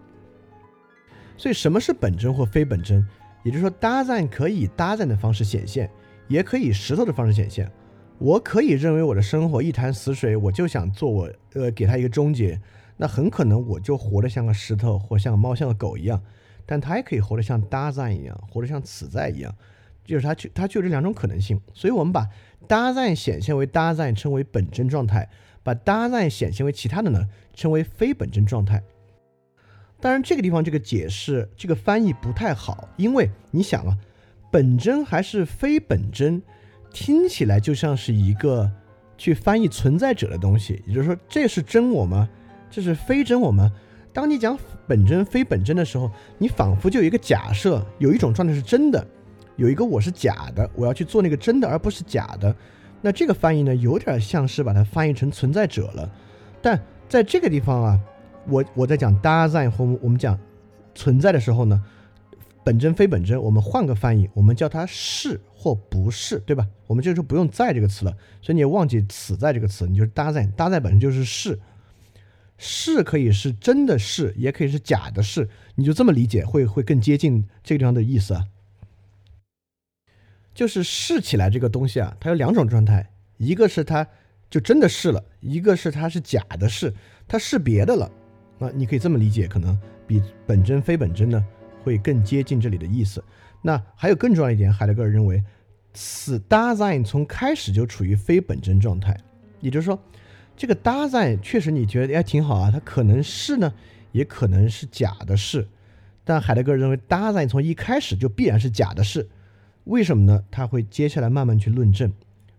[1.36, 3.06] 所以什么是本真或非本真？
[3.42, 5.90] 也就是说，搭载可以搭载的方式显现，
[6.28, 7.70] 也可以石头的方式显现。
[8.18, 12.60] 我可以认为我的生活一潭死水，我就想做我呃给他一个终结，
[12.96, 16.22] 那很可能我就活得像个石头，或像个猫，像个狗一样。
[16.64, 19.54] 但他也可以活得像搭载一样，活得像此在一样。
[20.06, 22.26] 就是它就它就这两种可能性，所以我们把
[22.66, 25.28] 搭载显现为搭载称为本真状态，
[25.62, 28.82] 把搭载显现为其他的呢称为非本真状态。
[30.00, 33.96] 当然这个地方这个解释这个翻译不太好，因为你想啊，
[34.50, 36.42] 本真还是非本真，
[36.92, 38.70] 听起来就像是一个
[39.16, 42.28] 去翻译存在者的东西，也就是说，这是真我吗？
[42.70, 43.72] 这是非真我吗？
[44.12, 49.06] 当你讲本真非本真的时候，你仿佛就有一个假设，有一种状态是真的，
[49.56, 52.54] 有一个我是假的，我要去做那个真的，而不是假的。
[53.02, 56.10] 那这个翻译呢，有点像是把它翻译成存在者了。
[56.62, 58.00] 但在这个地方啊，
[58.48, 60.38] 我我在讲 Dasein 和我们讲
[60.94, 61.82] 存在的时候呢。
[62.64, 66.66] 本真非本真，我们换个翻译，我们叫它是或不是，对吧？
[66.88, 68.10] 我们这时候不用在这个词了，
[68.42, 71.60] 所以你也忘记此在这个词，你就是搭在搭在本身就是是，
[72.58, 78.44] 是可以是真的是，也可以是假的是，你就这么理解，会会更接近这个地方的意思啊。
[80.56, 84.04] 就是试起来这个东西啊，它有两种状态，一个是它
[84.48, 86.92] 就真的试了，一个是它是假的试，
[87.28, 88.10] 它试别的了。
[88.58, 91.46] 那你可以这么理解，可能比本真非本真呢。
[91.84, 93.22] 会更接近这里的意思。
[93.62, 95.40] 那还有更重要一点，海德格尔认为，
[95.94, 99.16] 此 design 从开始就处于非本真状态。
[99.60, 99.96] 也就是说，
[100.56, 103.72] 这个 design 确实你觉得哎挺好啊，它可能是呢，
[104.10, 105.68] 也可能是假的是。
[106.24, 109.28] 但海德格尔认为 Dasein 从一开始就必然是假的是。
[109.86, 110.44] 为什么呢？
[110.50, 112.12] 他会接下来慢慢去论证，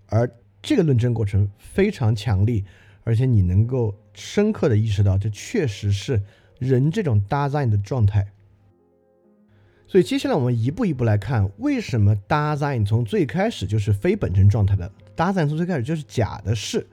[0.08, 0.30] 而
[0.62, 2.64] 这个论证过程非常强力，
[3.04, 6.22] 而且你能够深刻的意识到，这确实是
[6.58, 8.32] 人这种 Dasein 的状态。
[9.90, 16.88] 所以接下来我们一步一步来看，为什么 Dasein 从最开始就是非本真状态的？Dasein 从最开始就是假的是。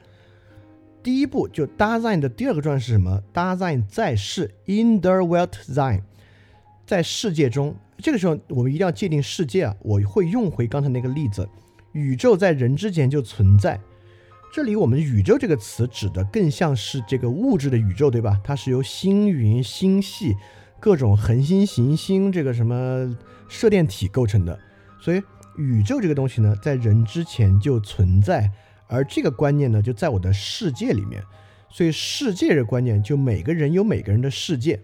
[1.00, 6.02] 第一步就 Dasein 的第二个状态是什么？Dasein 在世，in the world design，
[6.84, 7.76] 在世界中。
[7.98, 11.48] 这个时候我们一定要界定世界啊，我会用回刚才那个例子，
[11.92, 13.80] 宇宙在人之前就存在。
[14.52, 18.40] 这里我们“宇宙”这个词指的更像是这个物质的宇宙，对吧？
[18.44, 20.36] 它是由星云、星系。
[20.80, 23.16] 各种恒星、行星，这个什么
[23.48, 24.58] 射电体构成的，
[25.00, 25.22] 所以
[25.56, 28.50] 宇宙这个东西呢，在人之前就存在，
[28.86, 31.22] 而这个观念呢，就在我的世界里面，
[31.70, 34.78] 所以世界这个观念，就每个人有每个人的世界，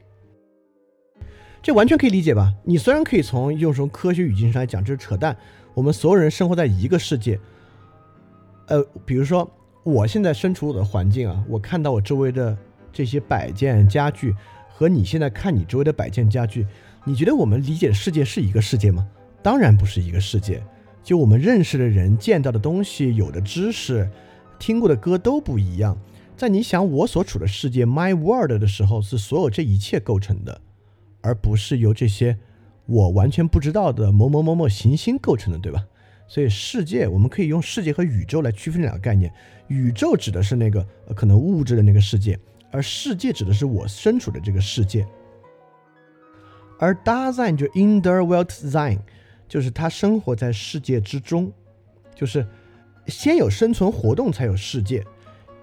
[1.63, 2.55] 这完全可以理解吧？
[2.65, 5.37] 你虽然可以从用什么科学语境上来讲，这是扯淡，
[5.75, 7.39] 我们所有人生活在一个世界，
[8.69, 9.51] 呃，比如说
[9.83, 12.57] 我现在身处我的环境啊，我看到我周围的
[12.93, 14.35] 这些摆件、家具。
[14.73, 16.67] 和你现在看你周围的摆件家具，
[17.05, 19.07] 你觉得我们理解的世界是一个世界吗？
[19.43, 20.63] 当然不是一个世界。
[21.05, 24.09] 就我们认识的人、见到的东西、有的知识、
[24.59, 25.99] 听过的歌都不一样。
[26.35, 30.59] 在你想我所处的世界 （my world） 的时候，是所有这一切构成的，
[31.21, 32.39] 而不是由这些
[32.87, 35.85] 我完全不知道的某某某某行星构成的，对吧？
[36.27, 39.33] 所以世界，我们可以用世界和宇宙来区分两个概念。
[39.69, 42.39] 宇宙指的是那个可能物质的那个世界。
[42.73, 45.05] 而世界指的是我身处的这个世界，
[46.79, 49.01] 而 Dasein 就 in der Welt sein，
[49.49, 51.51] 就是他生活在世界之中，
[52.15, 52.47] 就是
[53.09, 55.05] 先有生存活动才有世界。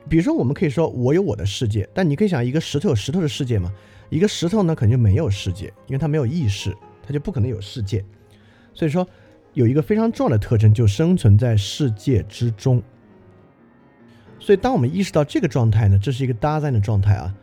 [0.10, 3.72] 比如说，我们可以说我有我的世界，但你可以想，一个石头有石头的世界吗？
[4.10, 8.04] 一个石头呢，肯定就没有世界，因为它没有意识，它就不可能有世界。
[8.74, 9.08] 所以说，
[9.54, 12.82] 有一个非常重要的特征，就生存在世界之中。
[14.39, 17.36] 所以，当我们意识到这个状态呢，这是一个搭载的状态啊，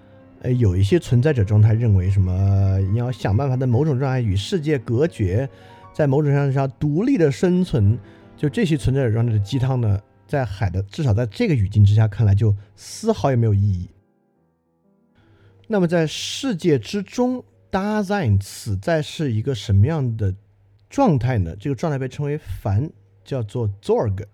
[0.42, 5.48] 呃，有一些存在者状态认为什么，你要想办法在某种状态与世界隔绝，
[5.92, 7.98] 在某种程度上独立的生存，
[8.36, 13.90] 就这些存在者状态的鸡汤呢，在海的至少在这个语境之下看来，就丝毫也没有意义。
[15.66, 20.34] 那么，在世界之中，design 此在是一个什么样的
[20.90, 21.56] 状态呢？
[21.58, 22.90] 这个状态被称为凡，
[23.24, 24.26] 叫做 Zorg。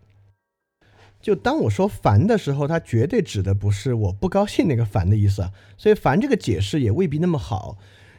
[1.20, 5.52] 就当我说烦的时候，它绝对指的不是我不高兴那个烦的意思啊。
[5.76, 7.78] 所以烦这个解释也未必那么好。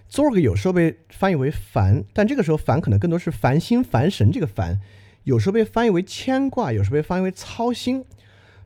[0.10, 4.80] Zorg 有时候被翻译为烦，但这个时候烦可能更多是烦心烦神这个烦，
[5.24, 8.06] 有时候被翻译为牵挂，有时候被翻译为操心。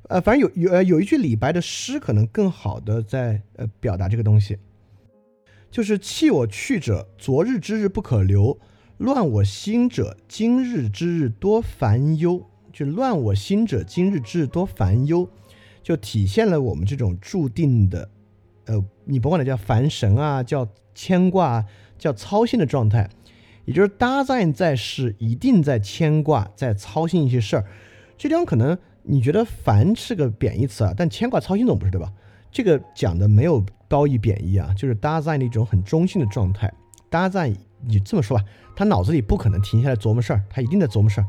[0.08, 4.58] 呃，反正有有呃有一句李白的诗可能更好的在呃表达这个东西，
[5.72, 8.58] 就是弃我去者，昨日之日不可留；
[8.98, 12.46] 乱我心者，今日之日多烦忧。
[12.72, 15.30] 就乱我心者，今日之日多烦忧，
[15.82, 18.10] 就体现了我们这种注定的，
[18.65, 21.65] 呃，你甭管它叫烦神啊，叫牵挂，
[21.98, 23.10] 叫操心的状态，
[23.63, 27.65] 也就是搭在在世，一定在牵挂，在操心一些事儿。
[28.18, 32.12] 这地方可能你觉得烦是个贬义词啊，但牵挂、操心总不是对吧？
[32.52, 36.72] 这个讲的没有褒义贬义啊，就是搭在的一种很中性的状态。
[37.10, 37.54] 搭在
[37.86, 38.44] 你这么说吧，
[38.76, 41.28] 他脑子里不可能停下来琢磨事儿，他一定在琢磨事儿。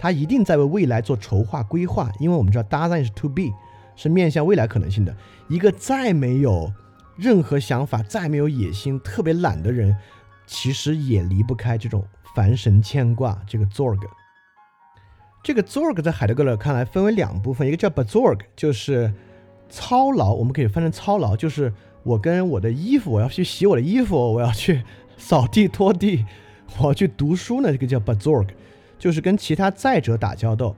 [0.00, 3.50] 他一定在为未来做筹划规划，因为我们知道搭子是 to be，
[3.96, 5.12] 是面向未来可能性的。
[5.48, 6.72] 一个再没有
[7.16, 9.96] 任何想法、再没有野心、特别懒的人，
[10.46, 13.98] 其实也离不开这种烦神牵挂这个 Zorg。
[15.42, 19.10] 这个 Zorg 在海德格尔看来分为两部分，一个叫 Bezorg，就是
[19.70, 21.72] 操劳，我们可以翻成操劳，就是
[22.02, 24.82] 我跟我的衣服，我要去洗我的衣服，我要去
[25.16, 26.26] 扫地拖地，
[26.78, 28.48] 我要去读书呢，这个叫 Bezorg，
[28.98, 30.74] 就是跟其他在者打交道。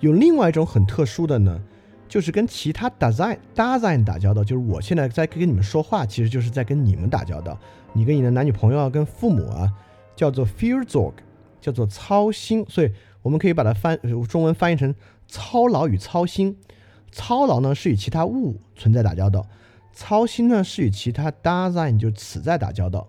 [0.00, 1.60] 有另外一种很特殊的呢，
[2.08, 7.58] 就是跟其他 design design 打交道，就是我现在在跟你们说话，其实就是在跟你们打交道。
[7.92, 9.70] 你跟你的男女朋友啊，跟父母啊，
[10.14, 11.14] 叫做 Fearzorg，
[11.60, 12.90] 叫做操心，所以。
[13.26, 14.94] 我们可以把它翻中文翻译成
[15.26, 16.56] 操劳与操心。
[17.10, 19.44] 操劳呢是与其他物存在打交道，
[19.92, 23.08] 操心呢是与其他 Dasein 就此在打交道。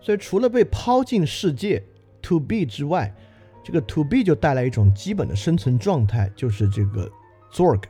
[0.00, 1.84] 所以除了被抛进世界
[2.20, 3.14] to be 之外，
[3.62, 7.08] 这个 to be 就带来一种基本的生存状态，就是这个
[7.52, 7.84] Zorg，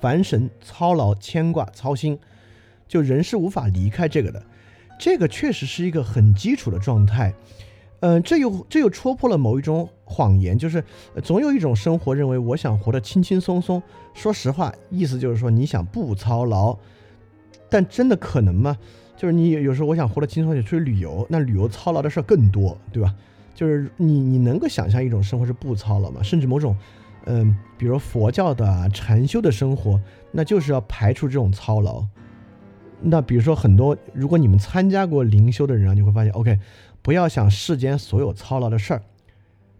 [0.00, 2.18] 烦神、操劳、牵挂、操心，
[2.88, 4.42] 就人是无法离开这个的。
[4.98, 7.34] 这个确实是一个很基础的状态。
[8.04, 10.84] 嗯，这又这又戳破了某一种谎言，就是
[11.22, 13.82] 总有一种生活认为我想活得轻轻松松。
[14.12, 16.76] 说实话，意思就是说你想不操劳，
[17.70, 18.76] 但真的可能吗？
[19.16, 23.14] 就是你有时候我想活得轻松，点，出去旅游，那旅游操劳的事儿更多，对吧？
[23.54, 26.22] 就是你你能够想象一种生活是不操劳吗？
[26.22, 26.76] 甚至某种，
[27.24, 29.98] 嗯，比如佛教的禅修的生活，
[30.30, 32.04] 那就是要排除这种操劳。
[33.00, 36.58] 那比如说很多，如果你们参加过灵修的人啊，你会发现，OK。
[37.04, 39.02] 不要想世间所有操劳的事儿，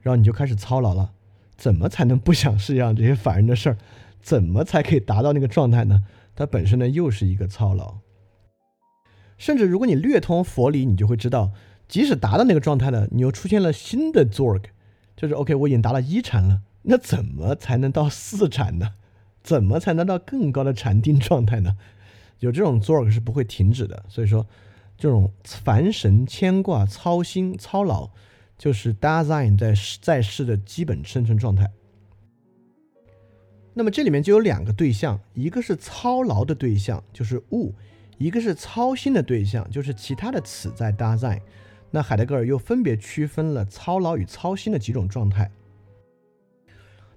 [0.02, 1.12] 然后你就开始操劳了。
[1.56, 3.78] 怎么才能不想世界上这些烦人的事儿？
[4.20, 6.04] 怎么才可以达到那个状态呢？
[6.36, 8.00] 它本身呢又是一个操劳。
[9.38, 11.52] 甚至如果你略通佛理，你就会知道，
[11.88, 14.64] 即使达到那个状态呢，你又出现了新的 zorg，
[15.16, 18.96] 就是 OK，我已经达到一禅了，那怎么才能到四禅呢？
[19.42, 21.78] 怎么才能到更高的禅定状态呢？
[22.40, 24.04] 有这种 zorg 是不会停止的。
[24.10, 24.46] 所以说。
[24.96, 28.10] 这种烦神、牵挂、操心、操劳，
[28.56, 31.70] 就是 Dasein 在在世的基本生存状态。
[33.74, 37.72] 那么这里面就有两个对象，一个是操劳的对象，就是物；
[38.18, 41.40] 一个是操心的对象，就是其他的此在 Dasein。
[41.90, 45.50] 那海德格尔又分别区分了操劳与操心的几种状态。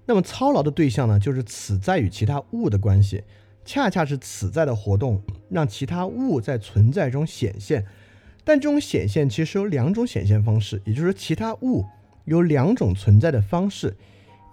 [0.04, 3.22] 那么操劳的对象呢，就是此在与其他物的关系。
[3.64, 7.84] 恰恰是此在的活动，让其他物在存在中显现。
[8.44, 11.84] 但这种显现其实有两种显现方式，也就是说，其他物
[12.24, 13.96] 有两种存在的方式。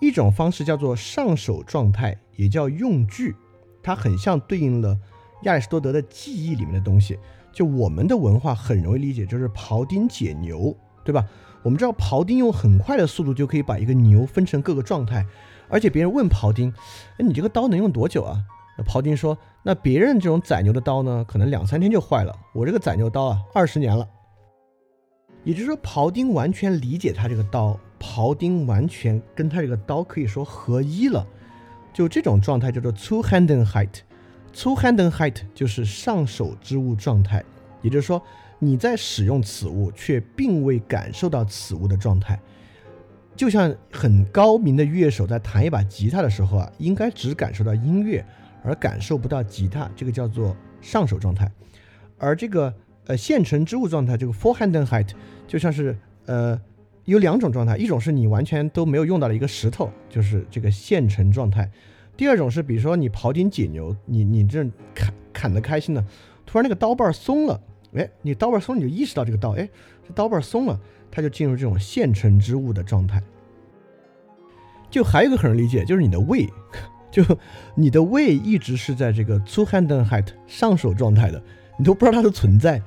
[0.01, 3.34] 一种方式叫做上手状态，也叫用具，
[3.81, 4.97] 它很像对应了
[5.43, 7.17] 亚里士多德的记忆里面的东西。
[7.53, 11.25] 就我们的文化很容易理解，就是庖丁解牛，对吧？
[11.63, 15.25] 我们知道庖丁用很快的速度就可以把一个牛分成各个状态，
[15.69, 16.71] 而且别人问庖丁
[17.17, 18.43] ：“哎，你这个刀能用多久啊？”
[18.77, 22.38] 那庖丁说：“那别人这种宰牛的刀呢，可能两三天就坏了。
[22.53, 24.05] 我这个宰牛刀啊，二十年了。
[25.45, 31.25] 也就是说，庖丁完全理解他这个刀，庖丁完全跟他这个刀可以说合一了。
[31.93, 33.99] 就这种状态叫做 Two-handed-height。
[34.53, 37.41] Two-handed-height 就是上手之物状态。
[37.81, 38.21] 也就是说，
[38.59, 42.38] 你在使用此物，却并未感受到此物的状态。
[43.38, 48.25] 就像很高明的乐手在弹一把吉他的时候啊，应该只感受到音乐。”
[48.65, 51.49] 而感受不到吉他，这个叫做上手状态，
[52.17, 52.73] 而这个
[53.06, 55.10] 呃现成之物状态，这个 Forehand-height
[55.47, 56.60] 就像是呃
[57.04, 61.63] 有两种状态，一种是你完全都没有用到的一个石头，就是这个现成状态；
[62.17, 64.63] 第二种是比如说你庖丁解牛，你你这
[64.95, 66.04] 砍砍得开心了，
[66.45, 67.62] 突然那个刀把松了，
[67.93, 69.69] 哎，你刀把松你就意识到这个刀，哎，
[70.08, 70.80] 这刀把松了，
[71.12, 73.21] 它就进入这种现成之物的状态。
[74.89, 76.49] 就还有一个很容易理解，就是你的胃。
[77.15, 77.23] 就
[77.75, 81.42] 你的胃一直是在这个 two hand height 上手状态的，
[81.79, 82.81] 你都不知道它的存在。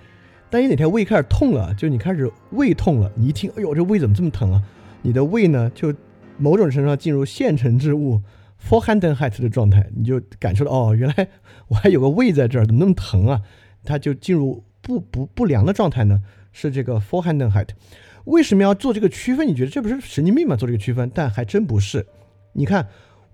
[0.50, 4.62] 但你哪天胃开始痛了，就你开始胃痛了，你一听，哎呦，这胃怎么这么疼啊？
[5.00, 5.94] 你的胃呢，就
[6.36, 8.20] 某种程度上进入现成之物
[8.62, 11.26] four hand height 的状态，你就感受到，哦，原来
[11.68, 13.40] 我还有个胃在这儿，怎么那么疼啊？
[13.82, 17.68] 它就进入不不不良的状态呢，是这个 four hand height。
[18.26, 19.48] 为什么要做这个区分？
[19.48, 20.54] 你觉得这不是神经病吗？
[20.54, 22.04] 做这个区分，但还真不是。
[22.52, 22.86] 你看。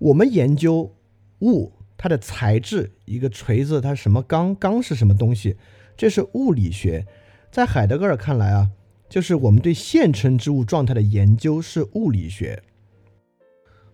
[0.05, 0.95] 我们研究
[1.41, 5.57] 物它的材质，一个锤子它什么钢，钢是什么东西，
[5.97, 7.07] 这是物理学。
[7.51, 8.71] 在海德格尔看来啊，
[9.09, 12.63] 就是我们对现成之物状态的研究是物理学，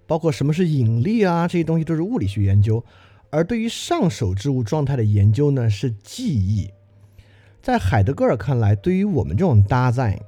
[0.05, 2.85] 包括什么是引力啊这些东西都是物理学研究。
[3.31, 6.69] 而对于上手之物状态的研究呢，是记忆。
[7.63, 10.21] 在海德格尔看来，对于我们这种搭载，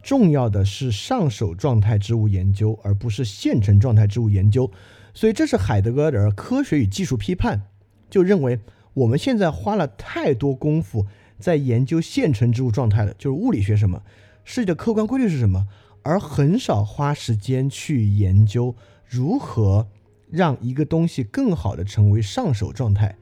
[0.00, 4.70] 重要的是上手状态之物研究，而不是现成状态之物研究。
[5.14, 7.62] 所以这是海德格尔科学与技术批判，
[8.10, 8.58] 就认为
[8.92, 11.06] 我们现在花了太多功夫
[11.38, 14.02] 在研究现成之物状态了，就是物理学什么，
[14.44, 15.66] 世界的客观规律是什么，
[16.02, 18.74] 而很少花时间去研究
[19.08, 19.88] 如何
[20.30, 23.16] 让一个东西更好的成为上手状态。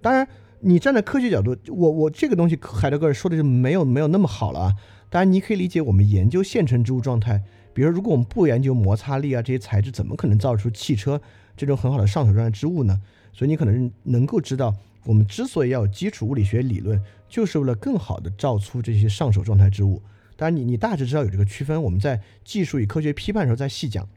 [0.00, 0.28] 当然，
[0.60, 4.74] 你站在科学角度，我我这个东西海德格尔说的就没有没有那么好了啊。
[5.10, 7.42] 当然，你可以理解我们研究现成之物状态，
[7.74, 11.20] 比如如果我们不研究摩擦力啊这些材质，怎么可能造出汽车
[11.56, 13.02] 这种很好的上手状态之物呢？
[13.32, 20.00] 所以你可能能够知道，我们之所以要有基础物理学理论，就是为了更好的造出这些上手状态之物。
[20.36, 24.08] 当然，你你大致知道有这个区分，我们在技术与科学批判的时候再细讲。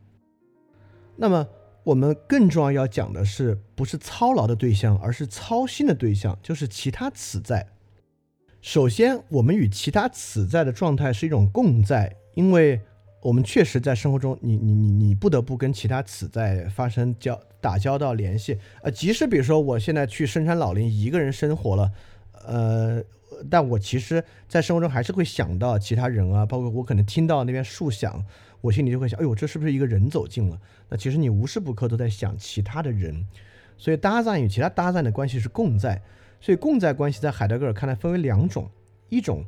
[1.15, 1.47] 那么，
[1.83, 7.67] 我们更重要要讲的是，不是操劳的对象，而是操心的对象，就是其他此在。
[8.61, 12.81] 首先，我们与其他此在的状态是一种共在，因为
[13.21, 18.57] 我们确实在生活中，你你你你不得不跟其他此在发生交打交道联系。
[18.81, 21.91] 呃，即使比如说我现在去深山老林一个人生活了，
[22.45, 23.03] 呃。
[23.51, 28.25] 但我其实，在生活中还是会想到其他人啊，包括我可能听到那边树响，
[28.61, 30.59] 我心里就会想，哎呦，这是不是一个人走近了？
[30.89, 33.27] 那其实你无时不刻都在想其他的人，
[33.77, 36.01] 所以搭讪与其他搭讪的关系是共在，
[36.41, 38.71] 所以共在关系在海德格尔看来分为两种，
[39.09, 39.45] 一种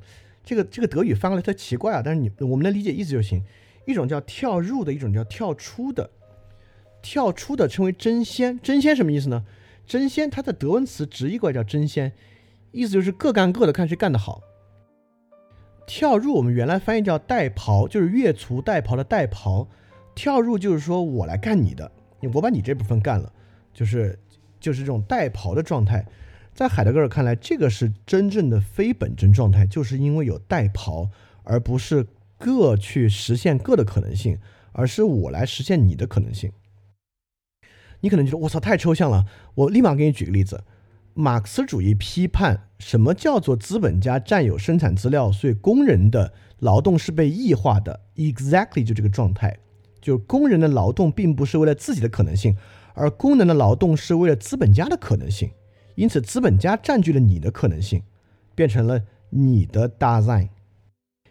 [0.49, 3.43] 这个这个德语翻过来特奇怪啊，但是你我们能理解意思就行，
[3.85, 6.09] 一种叫跳入的，一种叫跳出的，
[7.03, 9.45] 跳出的称为真仙，真仙什么意思呢？
[9.85, 12.13] 真仙它的德文词直译过来叫真仙。
[12.71, 14.41] 意思就是各干各的，看谁干得好。
[15.85, 19.67] 跳入我们原来翻译叫代庖，就是越俎代庖的代庖。
[20.15, 21.91] 跳入就是说我来干你的，
[22.33, 23.31] 我把你这部分干了，
[23.71, 24.17] 就是
[24.59, 26.03] 就是这种代庖的状态。
[26.59, 31.07] 在海德格尔看来，这个是真正的非本真状态，就是因为有代庖，
[31.43, 32.05] 而不是
[32.37, 34.37] 各去实现各的可能性，
[34.73, 36.51] 而是我来实现你的可能性。
[38.01, 40.65] 你可能觉得我操太抽象了，我立马给你举个例子。
[41.13, 48.01] 马克思主义批判什么叫做资本家占有生产资料，所以工人的劳动是被异化的。
[48.17, 49.59] Exactly 就这个状态，
[50.01, 52.57] 就是工人的劳动并不是为了自己的可能性，
[52.95, 55.51] 而工人的劳动是为了资本家的可能性。
[55.99, 58.01] 因此，资本家占据了你的可能性，
[58.55, 60.47] 变成了你的 design。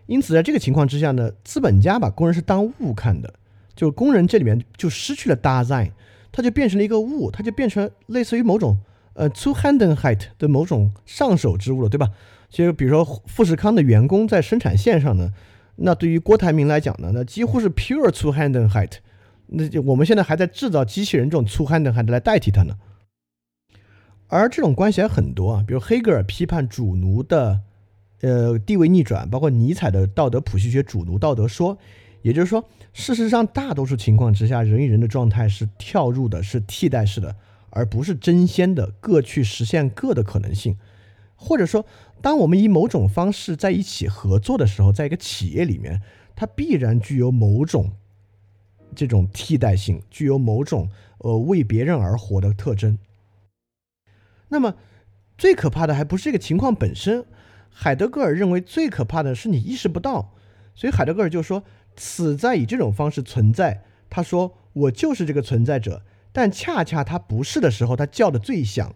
[0.05, 3.33] 因此，在这个情况之下呢，资本家把工人是当物看的，
[3.75, 5.93] 就工人这里面就失去了 design，
[6.31, 8.77] 它就变成了一个物，它就变成类似于某种。
[9.15, 12.11] 呃，Zuhandenheit 的某种上手之物了，对吧？
[12.51, 15.33] 其实，比如说富士康的员工在生产线上呢，
[15.77, 18.99] 那对于郭台铭来讲呢，那几乎是 pure Zuhandenheit。
[19.47, 22.77] 那就我们现在还在制造机器人这种 two-handed height 来代替它呢。
[24.29, 27.61] 而这种关系还很多啊，比如黑格尔批判主奴的
[28.21, 31.77] 呃地位逆转，包括尼采的道德谱系学主奴道德说。
[32.23, 37.37] 也就是说，事实上大多数情况之下，人与人的状态是跳入的，是替代式的。
[37.71, 40.77] 而不是争先的各去实现各的可能性，
[41.37, 41.85] 或者说，
[42.21, 46.01] 当我们以某种方式在一起合作的时候，在一个企业里面，
[46.35, 47.93] 它必然具有某种
[48.97, 52.99] 这种替代性，具有某种呃为别人而活的特征。
[54.49, 54.75] 那么，
[55.37, 57.25] 最可怕的还不是这个情况本身，
[57.71, 60.35] 海德格尔认为最可怕的是你意识不到，
[60.75, 61.63] 所以海德格尔就说，
[61.97, 63.85] 此在以这种方式存在。
[64.11, 66.03] 他说，我就是这个存在者。
[66.31, 68.95] 但恰恰他不是的时候，他叫的最响。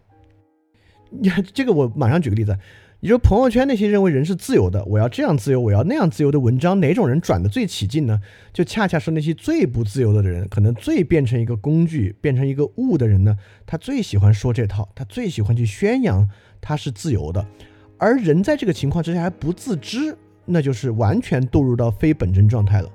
[1.09, 2.57] 你 看这个，我马上举个例子。
[3.03, 8.17] 你说朋友圈那些认为人是自由的，我要这样自由，我要那样自由的文章，哪种人转的最起劲呢？
[8.53, 13.37] 就恰恰是那些最不自由的人，可能最变成一个工具、变成一个物的人呢？
[13.65, 16.25] 他最喜欢说这套，他最喜欢去宣扬
[16.61, 17.45] 他是自由的。
[17.97, 22.89] 而人在这个情况之下还不自知，那就是完全堕入到非本真状态了。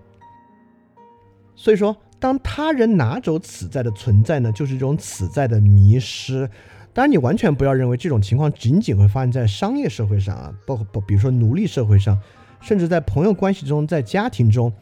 [1.54, 1.94] 所以说。
[2.20, 6.50] 当他人拿走此在的存在呢，就是一种此在的迷失。
[6.98, 12.20] 当然，你完全不要认为这种情况仅仅会发生在商业社会上啊，包括比如说奴隶社会上，
[12.60, 14.72] 甚至在朋友关系中，在家庭中，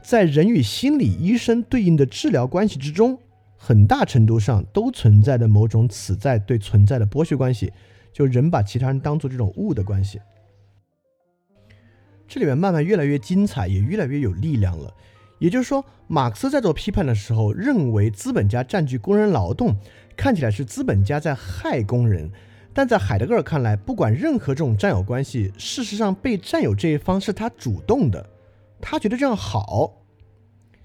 [0.00, 3.18] 在人与心理医生对应的治疗关系之中，
[3.56, 7.72] 很大程度上都存在着某种此在对存在的剥削关系，
[8.12, 10.20] 就人把其他人当做这种物的关系。
[12.28, 14.94] 这里面慢慢越来越精彩，也越来越有力量了。
[15.40, 19.76] 也就是说，马克思在做批判的时候，认为资本家占据工人劳动，
[20.16, 22.28] 看起来是资本家在害工人；
[22.72, 28.28] 但在海德格尔看来，不管任何这种占有关系，事实上被占有这一方是他主动的，
[28.80, 30.02] 他觉得这样好。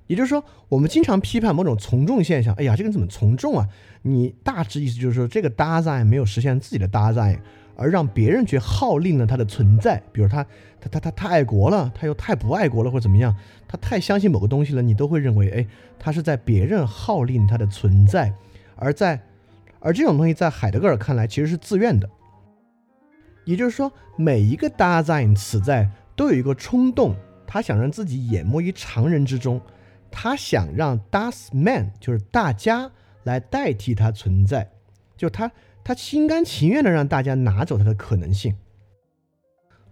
[0.08, 3.68] 也就是说，我们经常批判某种从众现象，哎呀，这个人怎么从众啊？
[4.02, 7.40] 你大致意思就是说，这个搭载没有实现自己的搭载。
[7.82, 10.46] 而让别人去号令了他的存在，比如他
[10.82, 13.34] 他他他太爱国了，他又太不爱国了，或者怎么样，
[13.70, 15.66] 他太相信某个东西了，你都会认为，哎，
[15.98, 18.34] 他是在别人号令他的存在，
[18.80, 19.20] 而在
[19.80, 22.10] 而这种东西在海德格尔看来其实是自愿的，
[23.46, 27.16] 也就是说，每一个 Dasein 此在都有一个冲动，
[27.46, 29.62] 他想让自己淹没于常人之中，
[30.12, 32.92] 他想让 does man 就是大家
[33.24, 34.70] 来代替他存在，
[35.16, 35.52] 就他
[35.84, 38.56] 他心甘情愿的让大家拿走他的可能性，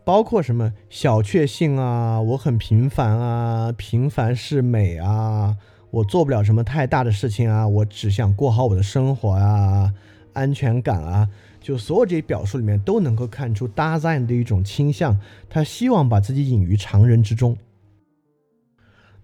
[0.03, 5.57] 包括什么小确幸啊，我很平凡啊，平凡是美啊，
[5.89, 9.93] 我做不了什么太大的事情啊，我只想过好我的生活啊，
[10.33, 11.29] 安全感啊。
[11.59, 15.19] 就所有这些表述里面都能够看出 Dasein 的一种倾向，
[15.49, 17.57] 他希望把自己隐于常人之中。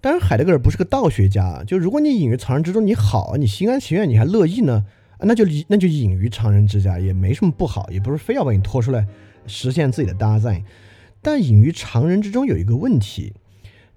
[0.02, 4.86] 当然，海德格尔不是个道学家，就如果你隐于常人之中，你好，你心甘情愿，你还乐意呢，
[5.20, 9.08] 那就那就隐于常人之家，也没什么不好，也不是非要把你拖出来
[9.48, 10.64] 实现自己的 Dasein。
[11.22, 13.34] 但隐于常人之中有一个问题，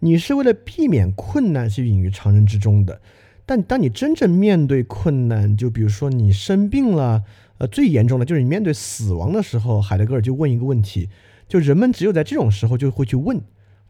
[0.01, 3.01] 你是为了避免困难去隐于常人之中的，
[3.45, 7.25] 但当你真正面对困难，就比如说你生病了。
[7.59, 11.09] 呃，最严重的就是你面对死亡的时候，海德格尔就问一个问题：
[11.49, 13.41] 就人们只有在这种时候就会去问，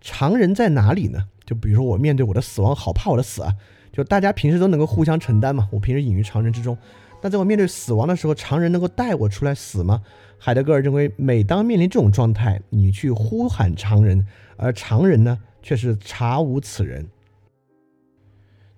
[0.00, 1.24] 常人在哪里呢？
[1.44, 3.52] 就比如说我面对我的死亡，好怕我的死啊！
[3.92, 6.78] 就大家平时都能够互相承担嘛，我平时隐于常人之中。
[7.20, 10.00] 那在我面对死亡的时候，常人能够带我出来死吗？
[10.38, 14.24] 海德格尔认为，每当面临这种状态，你去呼喊常人，
[14.56, 15.36] 而常人呢，
[15.66, 17.04] 却是查无此人。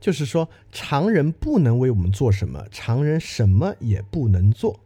[0.01, 4.81] 就是说，常人不能为我们做什么，常人什么也不能做。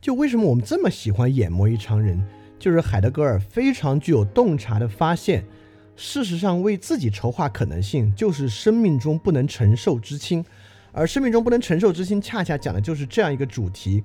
[0.00, 2.26] 就为什么我们这么喜欢眼模于常人？
[2.58, 5.44] 就是海德格尔非常具有洞察的发现，
[5.94, 10.42] 事实上为自己筹划可能性，就是生命中不能承受之轻。
[10.90, 14.02] 而生命中不能承受之轻，恰恰讲的就是这样一个主题：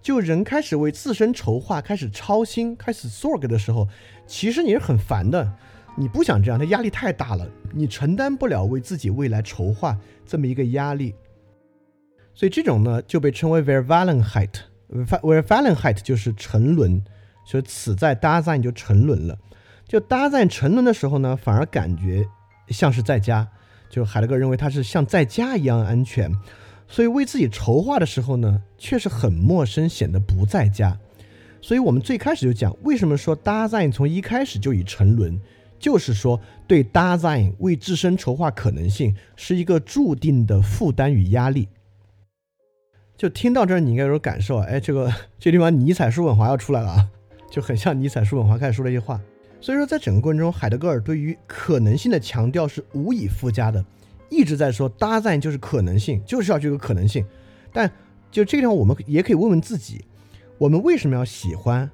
[0.00, 3.86] 就人开始为自身筹划，开始操心，开始 sorg 的时候，
[4.26, 5.52] 其实你是很烦的。
[5.94, 11.14] 你不想这样，他压力太大了，你承担不了为自己未来筹划这么一个压力，
[12.32, 17.04] 所以这种呢就被称为 Vervalenheit，Vervalenheit 就是沉沦，
[17.44, 19.38] 所以此在搭赞就沉沦了，
[19.86, 22.26] 就搭赞沉沦的时候呢，反而感觉
[22.68, 23.46] 像是在家，
[23.90, 26.34] 就海德格认为他是像在家一样安全，
[26.88, 30.98] 所以为自己筹划的时候呢，却是很陌生，显得不在家，
[31.60, 35.38] 所以我们最开始就讲，为什么说搭赞从一开始就以沉沦。
[35.82, 41.66] 就是说，对 d e s i g n 为自身筹划可能性是一个注定的负担与压力。
[43.16, 47.08] 就听到这儿，你应该有种感受啊，哎，这个 这地方尼采叔本华要出来了啊，
[47.50, 49.20] 就很像尼采叔本华开始说的一些话。
[49.60, 53.84] 所以说，在整个过程中，海德格尔对于可能性的强调是无以复加的，
[54.30, 57.26] 一直在说 d e s i g n 就是可能性，就是要这个可能性。
[57.72, 57.90] 但
[58.30, 60.04] 就这个地方，我们也可以问问自己，
[60.58, 61.90] 我们为什么要喜欢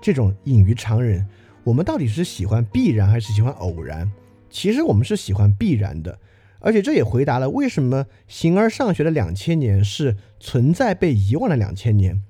[0.00, 1.26] 这种隐于常人？
[1.64, 4.10] 我们到底是喜欢必然还是喜欢偶然？
[4.50, 6.18] 其实我们是喜欢必然的，
[6.58, 12.22] 而且这也回答了为什么形而上学的两千年是存在被遗忘的两千年。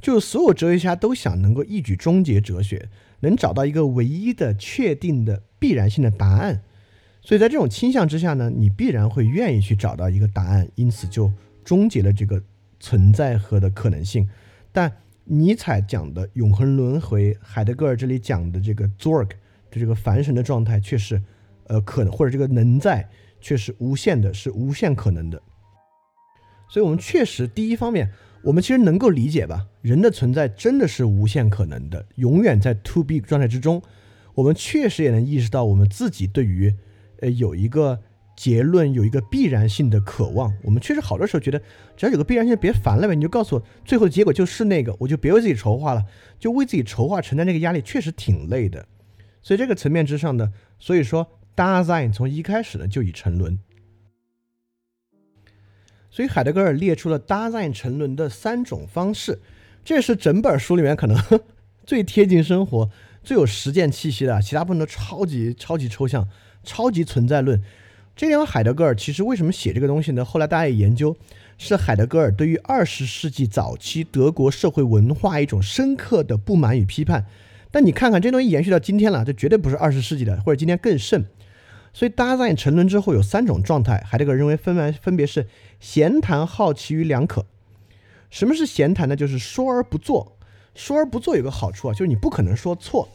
[0.00, 6.62] 就是所有哲学家都想能够一举终结哲学，能找到一个唯一的确定的必然性的答案。
[7.22, 11.32] 所以在这种倾向之下呢，你必然会愿意去找到一个答案，因此就
[11.64, 12.42] 终结了这个
[12.78, 14.28] 存在和的可能性。
[14.72, 14.92] 但
[15.26, 19.28] 尼采讲的永恒轮回，海德格尔这里讲的这个 Zorg
[19.70, 21.20] 的这个凡神的状态，却是，
[21.66, 23.08] 呃，可能或者这个能在
[23.40, 25.40] 却是无限的，是无限可能的。
[26.68, 28.10] 所以，我们确实第一方面，
[28.42, 33.82] 我们其实能够理解吧，人的存在真的是无限可能的，永远在 To Be 状态之中。
[34.34, 36.74] 我们确实也能意识到，我们自己对于，
[37.20, 38.02] 呃，有一个。
[38.36, 41.58] 结论有一个必然性的渴望，我们确实好多时候觉得，
[41.96, 46.04] 只要有个必然性，别烦了呗，你就告诉我，最后的结果就是那个，我就别为自己筹划了，
[46.38, 48.86] 就为自己筹划承担那个压力，确实挺累的。
[49.42, 53.58] 所以这个层面之上呢，所以说 design 从一开始呢就已沉沦。
[56.10, 59.40] 所以海德格尔列出了 design 沉沦的三种方式，
[59.84, 61.16] 这是整本书里面可能
[61.84, 62.90] 最贴近生活、
[63.22, 66.28] 最有实践气息的，其他部分都超级超级抽象、
[66.62, 67.62] 超级存在论。
[68.16, 70.24] 这地方，海德格尔其实为什么写这个东西呢？
[70.24, 71.16] 后来大家也研究，
[71.58, 77.26] 是海德格尔对于二十世纪早期德国社会文化一种深刻的不满与批判。
[77.72, 81.24] 但你看看这东西延续到今天了，这绝对不是二十世纪的，或者今天更甚。
[81.92, 85.48] 所以大家在沉沦之后有三种状态，海德格尔认为分完分别是
[85.80, 87.44] 闲谈、好奇与两可。
[88.30, 89.16] 什么是闲谈呢？
[89.16, 90.36] 就是说而不做。
[90.76, 93.08] 说而不做有个好处啊，就是你不可能说错。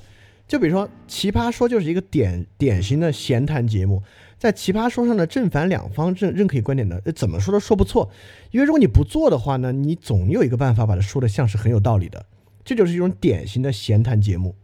[0.47, 4.01] 就比如说《奇葩说》就是一个典典型的闲谈节目。
[4.39, 8.09] 在奇葩说上的正反两方认认可观点的，怎么说都说不错，
[8.51, 12.25] 因为如果你不做的话呢，你总有一个办法把它说的像是很有道理的，
[12.63, 14.55] 这就是一种典型的闲谈节目。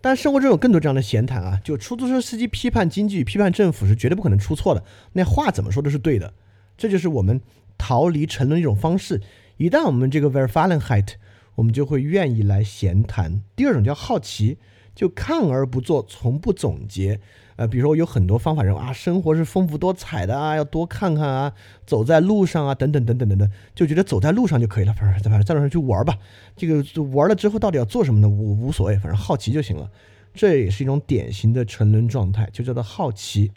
[0.00, 4.82] 但生活中有更多这样的闲谈啊，就出租车司机批判经济、批判政府是绝对不可能出错的，
[5.12, 6.34] 那话怎么说都是对的，
[6.76, 7.40] 这就是我们
[7.78, 9.20] 逃离沉沦一种方式。
[9.58, 11.12] 一旦我们这个 Verfalenheit，
[11.54, 13.42] 我们就会愿意来闲谈。
[13.54, 14.58] 第二种叫好奇。
[14.92, 17.20] 就看而不做，从不总结。
[17.60, 21.52] 呃，比如说有很多方法认为啊，生活是丰富多彩的啊，要多看看啊，
[21.86, 26.16] 走在路上啊，等等等等等等，就觉得走在路上就可以了，反正反正在路上去玩吧。
[26.56, 26.82] 这个
[27.12, 28.28] 玩了之后到底要做什么呢？
[28.30, 29.90] 无无所谓，反正好奇就行了。
[30.32, 33.52] 这也是一种典型的沉沦状态，就叫做好奇。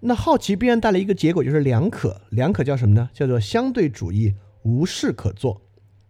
[0.00, 2.22] 那好奇必然带来一个结果，就是两可。
[2.30, 3.10] 两可叫什么呢？
[3.12, 4.32] 叫做相对主义，
[4.62, 5.60] 无事可做。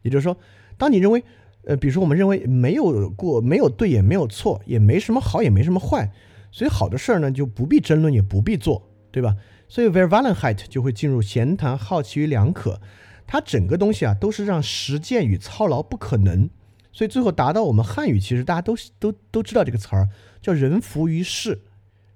[0.02, 0.36] 也就是说，
[0.76, 1.24] 当你认为，
[1.64, 6.12] 呃，比如说我们认为没有过，没有对，也没有错，也没什么好，也没什么坏。
[6.50, 9.36] 所以好的事儿呢，就不必争论，也不必做，对吧？
[9.68, 12.80] 所以 Vervalenheit 就会进入闲谈，好奇与两可。
[13.26, 16.48] 它整个东西啊，都是让实践与操劳不可能。
[16.90, 20.08] 所以最后达到我们汉语，其实大家都都都知道这个词儿，
[20.40, 21.60] 叫人浮于事。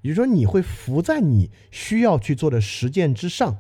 [0.01, 3.59] 也就是说，你会浮在你需要去做的实践之上。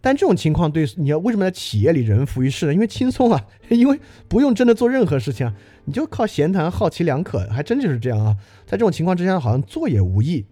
[0.00, 2.72] 但这种情况对你要为什么在企业里人浮于事呢？
[2.72, 5.54] 因为轻松啊， 因为不用真的做任何事情啊，
[5.86, 8.36] 你就靠闲谈，好奇两可，还真就是这样啊。
[8.66, 10.44] 在这种情况之下，好像做也无益，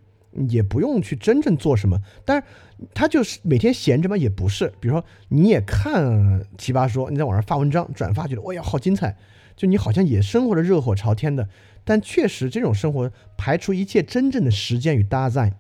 [0.49, 2.01] 也不用去真正做什么。
[2.25, 2.45] 但是
[2.95, 4.73] 他就是每天闲着嘛，也不是。
[4.81, 9.17] 比如说你也看奇葩说，你在网上发文章转发，觉得哎呀好精彩，
[9.55, 11.49] 就你好像也生活的热火朝天的。
[11.85, 15.53] 但确实这种生活排除一切真正的实践与搭载。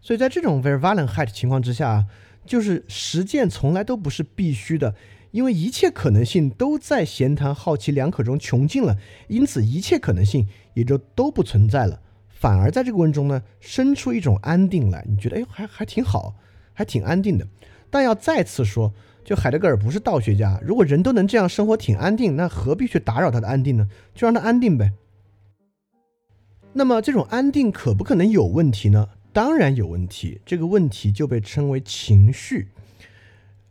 [0.00, 2.06] 所以在这种 very violent height 情况之下。
[2.46, 4.94] 就是实践从来都不是必须的，
[5.30, 8.96] 因为一切可能性都在闲谈好奇两可中穷尽了，
[9.28, 12.00] 因此一切可能性也就都不存在了。
[12.28, 16.34] 反而在这个过程中呢，生出一种安定来，你觉得哎，还还挺好，
[16.72, 17.46] 还挺安定的。
[17.90, 18.92] 但要再次说，
[19.24, 23.88] 就海德格尔不是道学家，如果人都能这样生活挺安定，那何必去打扰他的安定呢？
[24.14, 24.92] 就让他安定呗。
[26.74, 29.08] 那么这种安定可不可能有问题呢？
[29.32, 32.68] 当然有问题，这个问题就被称为情绪，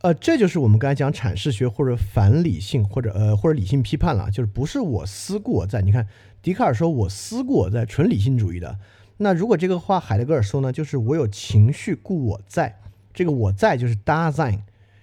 [0.08, 5.82] 呃，这就是我们刚才讲阐释学或者反理性或者呃或者理性批判了，就是不是我思故我在。
[5.82, 6.08] 你看，
[6.42, 8.80] 笛卡尔说我思故我在，纯理性主义的。
[9.18, 12.80] 那如果这个话海德格尔说呢，就是我有情绪故我在，
[13.14, 14.62] 这个我在就是 Dasein，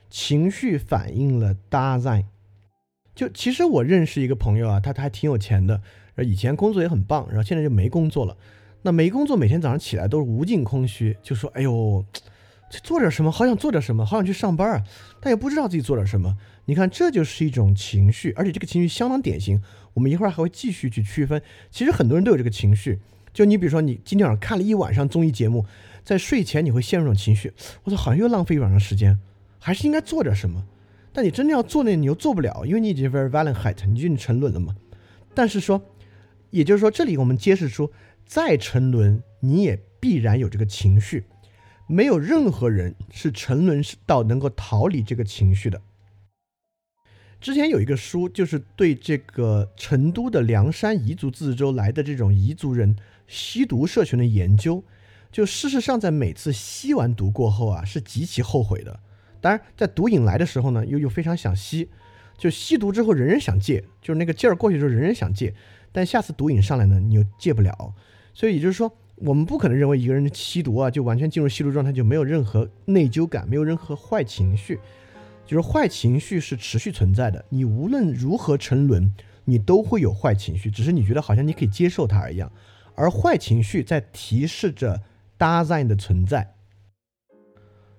[0.08, 2.24] 情绪反映了 Dasein。
[3.14, 5.82] 就其实我认识一个朋友啊，他他还挺有钱的，
[6.16, 8.34] 以前工作也很棒，然后现在就没工作了。
[8.80, 12.02] 那没工作，每天早上起来都是无尽空虚，就说：“哎呦，
[12.82, 14.84] 做点什么，好想做点什么，好想去上班啊！”
[15.20, 16.36] 但也不知道自己做点什么。
[16.64, 19.60] 你看，这就是一种情绪，而且这个情绪相当典型。
[19.92, 21.40] 我们一会儿还会继续去区分。
[21.70, 22.98] 其实很多人都有这个情绪。
[23.32, 25.66] 就你比如说，你今天晚上看了一晚上综艺节目，
[26.04, 27.52] 在睡前你会陷入一种情绪
[27.84, 29.18] ：“我操，好像又浪费一晚上时间，
[29.58, 30.64] 还是应该做点什么。”
[31.12, 34.74] 但你真正要做那，你又做不了，因为你已经 very violent height，你就你沉沦了嘛。
[35.34, 35.80] 但是说，
[36.50, 37.90] 也就是说，这里我们揭示出。
[38.26, 41.24] 再沉沦，你也必然有这个情绪。
[41.86, 45.80] 没有任何人是沉沦到能够逃离这个情绪的。
[47.40, 54.82] 之前有一个书，就是对这个成都的凉山彝族自治州来的这种彝族人吸毒社群的研究。
[55.30, 59.00] 就事实上，在每次吸完毒过后啊，是极其后悔的。
[59.40, 61.90] 当然，在毒瘾来的时候呢，又又非常想吸。
[62.38, 65.54] 就吸毒之后，人人想戒，就是那个劲儿过去之后，人人想戒。
[65.92, 67.94] 但下次毒瘾上来呢，你又戒不了。
[68.32, 74.78] 所以也就是说，我们不可能认为一个人吸毒啊，就完全进入吸毒状态，就没有任何内疚感，没有任何坏情绪。
[75.46, 79.10] 就是坏情绪是持续存在的，你无论如何沉沦，
[79.46, 82.44] 你都会有坏情绪，只是你觉得好像你可以接受它而已。
[82.94, 85.02] 而坏情绪在提示着
[85.38, 86.54] Dasein 的存在。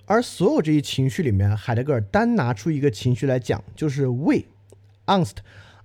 [0.06, 4.46] 而所有这些情绪里面，海德格尔单拿出一个情绪来讲，就是畏
[5.08, 5.38] ，Angst。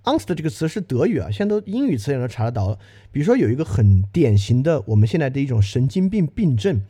[0.04, 2.78] Angst 这个词是德语啊，现在都英语词典都查得到。
[3.12, 6.80] 比如说有一个很典型的我们现在的一种神经病病症，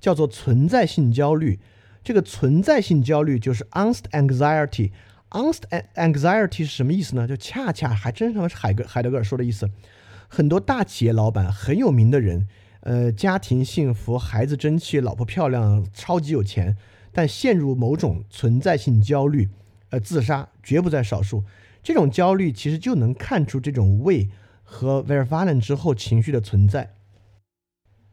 [0.00, 1.60] 叫做存在性焦虑。
[2.02, 4.92] 这个存在性焦虑就是 Angst anxiety。
[5.30, 5.62] Angst
[5.94, 7.26] anxiety 是什么意思呢？
[7.26, 9.68] 就恰恰还真是海格海德格尔说的意思。
[10.28, 12.48] 很多大企业老板很有名的人，
[12.80, 16.76] 呃，家庭幸福，孩子争气，老婆漂亮，超级有钱，
[17.12, 19.48] 但陷入某种存在性焦虑，
[19.90, 21.44] 呃，自杀绝不在少数。
[21.84, 24.30] 这种焦虑其实就能看出这种胃
[24.62, 26.94] 和 very violent 之后情绪的存在，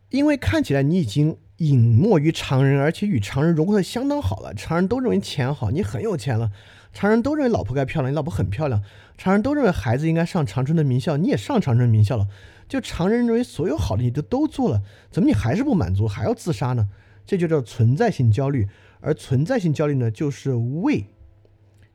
[0.10, 4.54] 因为看起来你已经隐没于常人，而且与常人融合的相当好了。
[4.54, 6.50] 常人都认为钱好，你很有钱了；
[6.92, 8.82] 常人都认为老婆该漂亮，你老婆很漂亮；
[9.18, 12.28] 常人都认为孩子应该上长春的名校，你也上长春名校了。
[12.68, 16.90] 就常人认为所有好的你都都做了，怎么你还是不满足，还要自杀呢？
[17.26, 18.68] 这就叫存在性焦虑，
[19.00, 21.06] 而存在性焦虑呢，就是胃。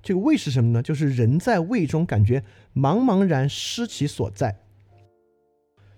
[0.07, 0.81] 这个畏是什么呢？
[0.81, 2.45] 就是人在畏中感觉
[2.77, 4.61] 茫茫然失其所在。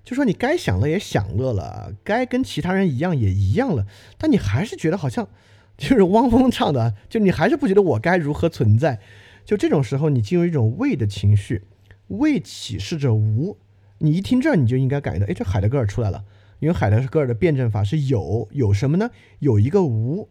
[0.02, 3.86] 就说你该享乐也享乐了，该跟其他人一样也一样了，
[4.16, 5.28] 但你还是觉得好像
[5.76, 8.98] 就是汪峰唱的，就你还是不觉得我该如何存在。
[9.44, 11.64] 就这种时候，你进入一种畏的情绪，
[12.06, 13.58] 畏启示着无，
[13.98, 16.24] 你一听这，你就应该感觉到，哎，这海德格尔出来了，
[16.60, 19.10] 因为海德格尔的辩证法是有有什么呢？
[19.40, 20.30] 有一个无，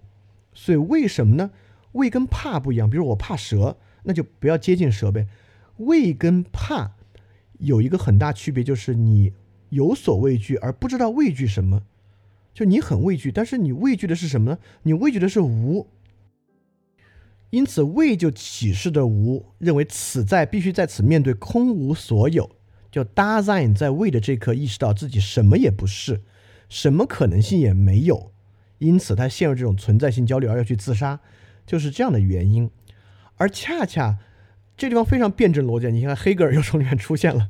[0.55, 1.51] 所以为什么呢？
[1.97, 2.89] 畏跟怕不一样。
[2.89, 5.27] 比如我怕蛇，那就不要接近蛇呗。
[5.77, 6.93] 畏跟怕
[7.59, 9.33] 有一个很大区别，就是你
[9.69, 11.83] 有所畏惧而不知道畏惧什么，
[12.53, 14.57] 就你很畏惧，但是你畏惧的是什么呢？
[14.83, 15.87] 你畏惧的是无。
[17.49, 22.51] 因此，畏就启示的无，认为此在必须在此面对空无所有。
[22.89, 26.21] 就 d a s i n 在畏的这刻意识到自己什么也不是，
[26.67, 28.31] 什么可能性也没有，
[28.79, 31.19] 因此他陷入这种存在性焦虑而要去自杀，
[31.67, 32.71] 就是这样的原因。
[33.35, 34.17] 而恰恰
[34.75, 37.49] 这地方非常辩证逻辑，你看黑格尔又从里面出现了，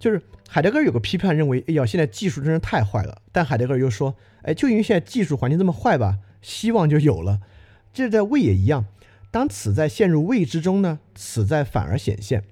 [0.00, 3.22] 就是海德格尔有个批判认为，哎呀，现在技术真是太坏了。
[3.30, 7.40] 但海德格尔又说，哎，就因为现在技术环境这么坏吧，希望就有了。
[7.92, 8.86] 这在畏也一样。
[9.30, 12.44] 当此在陷入未知中呢，此在反而显现，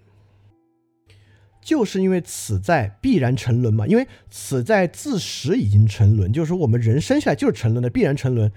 [1.61, 3.86] 就是因为此在必然沉沦嘛。
[3.86, 8.51] 因为此在自始已经沉沦，就是说我们人生下来就是沉沦的，必然沉沦。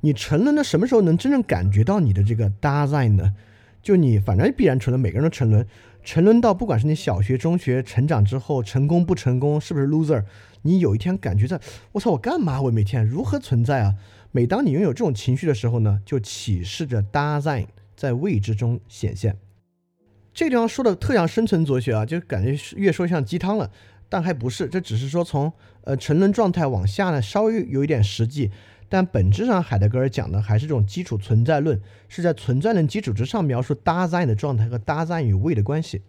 [0.00, 3.34] 你沉沦的什么时候能真正感觉到你的这个 DAZN 呢？
[3.82, 5.66] 就你反正必然沉沦，每个人都沉沦，
[6.04, 10.24] 沉沦到不管是你小学、中学成长之后成功不成功，是不是 loser？
[10.62, 11.58] 你有一天感觉在，
[11.92, 12.60] 我操，我干嘛？
[12.60, 13.94] 我每天如何存在啊？
[14.32, 19.36] 每当你拥有这种情绪的时候呢，就启示着 DAZN 在未知中显现。
[20.34, 23.70] 这个地方说的特像生存哲学啊，就感觉越说像鸡汤了，
[24.08, 25.50] 但还不是，这只是说从
[25.84, 28.50] 呃沉沦状态往下呢，稍微有一点实际，
[28.90, 36.02] 但本质上海德格尔讲的还是这种基础存在论，是在存在论基础之上描述 Dasein 的状态和 Dasein 与未的关系。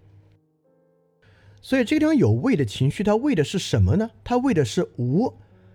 [1.61, 4.09] 所以这个地方有畏的情绪，它畏的是什么呢？
[4.23, 5.31] 它畏的是无，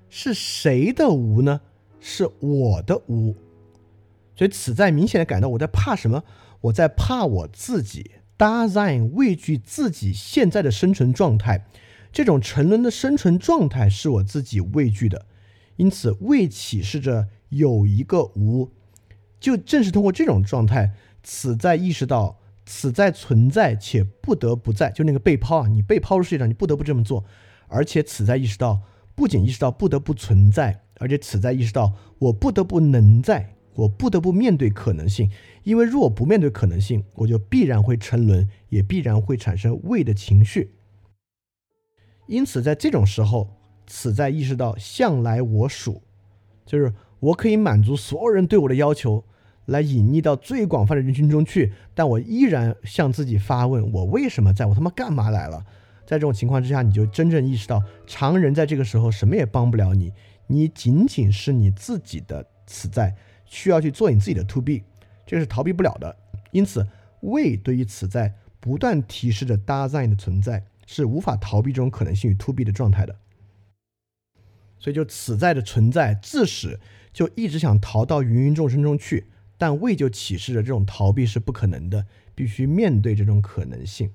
[0.08, 1.60] 是谁的无呢？
[2.00, 3.34] 是我的无，
[4.34, 6.24] 所以此在明显的感到我在怕什么？
[6.62, 8.10] 我在怕我自己。
[8.36, 11.66] Dasein 畏惧自己现在的生存状态，
[12.12, 15.24] 这种沉沦的生存状态是我自己畏惧的。
[15.76, 18.70] 因此，未启示着有一个无。
[19.38, 24.90] 就正是通过这种状态，此在意识到此在存在且不得不在。
[24.90, 27.24] 就那个被抛啊，你被抛入世界上，你不得不这么做。
[27.68, 28.80] 而且此在意识到，
[29.14, 30.82] 不仅意识到不得不存在。
[30.98, 35.30] 而且此在意识到，我不得不能在，我不得不面对可能性，
[35.62, 40.72] 因为若不面对可能性，我就必然会沉沦，也必然会产生畏的情绪。
[42.26, 43.50] 因此，在这种时候，
[43.86, 46.02] 此在意识到向来我属，
[46.64, 49.24] 就是我可以满足所有人对我的要求，
[49.66, 54.66] 来隐匿到最广泛的人群中去，但我依然向自己发问：我为什么在？
[54.66, 55.64] 我他妈干嘛来了？
[56.04, 60.12] 在这种情况之下，你就真正意识到，常人在这个时候什么也帮不了你。
[60.46, 63.14] 你仅仅是你自己的此在，
[63.44, 64.82] 需要去做你自己的 to be，
[65.26, 66.16] 这是逃避不了的。
[66.52, 66.86] 因此，
[67.22, 73.16] 为对于此在不断提示着 Dasein 的存在，是无法逃避这种可能性与 to be 的状态的。
[74.86, 76.78] 所以，就此在的存在，自始
[77.12, 79.26] 就一直想逃到芸芸众生中去，
[79.58, 82.06] 但未就启示着这种逃避是不可能的，
[82.36, 84.12] 必须面对这种可能性。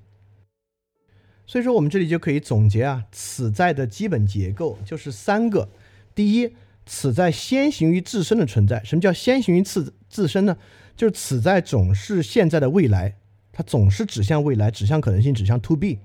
[1.46, 5.68] 所以说，我们这里就可以总结啊，此在的基本结构就是三个。
[6.14, 6.54] 第一，
[6.86, 8.82] 此在先行于自身的存在。
[8.82, 10.56] 什么叫先行于自自身呢？
[10.96, 13.16] 就是此在总是现在的未来，
[13.52, 15.98] 它总是指向未来，指向可能性，指向 to be。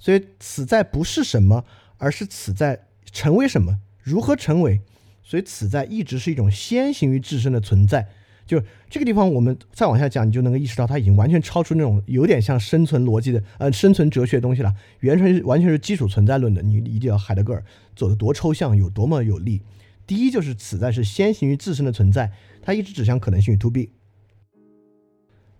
[0.00, 1.64] 所以此在不是什么，
[1.98, 4.80] 而是此在成为什么，如何成为。
[5.22, 8.08] 所以此在一直是一种先行于自身的存在。
[8.46, 14.72] 就这个地方，我们再往下讲，你就能够意识到，它已经完全超出那种有点像生存逻辑的，呃，生存哲学东西了。
[15.02, 16.62] 完全是完全是基础存在论的。
[16.62, 17.62] 你一定要海德格尔
[17.94, 19.60] 走的多抽象，有多么有力。
[20.06, 22.32] 第一就是此在是先行于自身的存在，
[22.62, 23.88] 它一直指向可能性与 to be。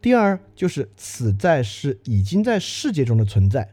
[0.00, 3.68] 第二就是此在是已经在世界中的存在，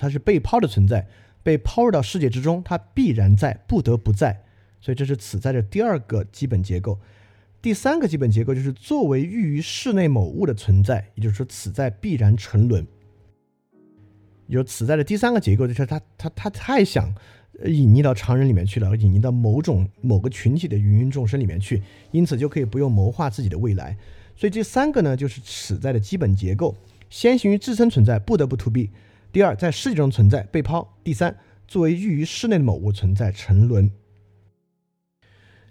[0.00, 1.06] 它是被抛的存在，
[1.46, 4.42] 被抛入到世界之中，它必然在，不得不在。
[4.80, 6.98] 所以这是此在的第二个基本结构。
[7.62, 12.84] 第三个基本结构就是作为寓于室内某物的存在，也就是说此在必然沉沦。
[14.48, 17.14] 有此在的第三个结构就是他他他太想
[17.64, 21.80] 隐匿到常人里面去了，隐匿到某种某个群体的芸芸众生里面去，
[22.10, 23.96] 因此就可以不用谋划自己的未来。
[24.34, 26.74] 所以这三个呢就是此在的基本结构：
[27.08, 28.90] 先行于自身存在，不得不 to be；
[29.36, 31.36] 第二，在世界中存在，被抛；第三，
[31.68, 33.90] 作为寓于室内的某物存在，沉沦。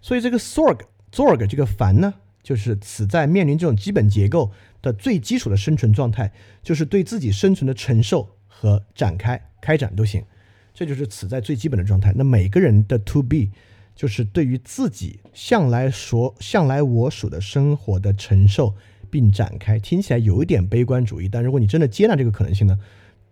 [0.03, 0.81] 所以这个 Sorg。
[1.11, 2.13] Zorg 这个凡呢，
[2.43, 4.51] 就是此在面临这种基本结构
[4.83, 10.23] 的最基础的生存状态，就是对自己生存的承受和展开、开展都行，
[10.71, 12.13] 这就是此在最基本的状态。
[12.15, 13.49] 那每个人的 To Be，
[13.95, 18.75] 就是对于自己向来所向来我属的生活的承受
[19.09, 19.79] 并展开。
[19.79, 22.77] 听起来有一点悲观主义，但如果你真的接纳这个可能性呢，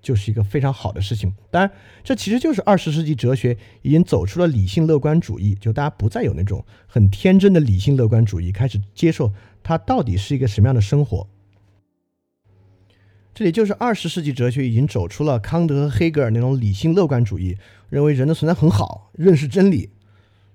[0.03, 1.33] 就是一个非常好的事情。
[1.49, 1.71] 当然，
[2.03, 9.33] 这其实就是二十世纪哲学已经走出了理性乐观主义，就大家不再有那种很天真的理性乐观主义，开始接受
[9.63, 11.27] 它到底是一个什么样的生活。
[13.33, 17.57] 这里就是二十世纪哲学已经走出了康德和黑格尔那种理性乐观主义，
[17.89, 19.89] 认为人的存在很好，认识真理，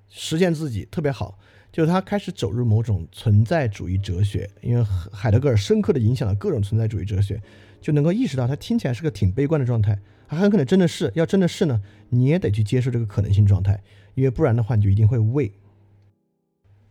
[0.09, 1.40] 实现自己特别好。
[1.70, 4.82] 就是他开始走入某种存在主义哲学，因为
[5.12, 7.40] 海德格尔深刻的影响了各种存在主义哲学，
[7.81, 9.99] 就能够意识到他听起来是个挺悲观的状态，
[10.29, 13.83] 他很可能真的是要真的是呢，你也得去接受这个可能性状态，
[14.14, 15.53] 因为不然的话你就一定会畏。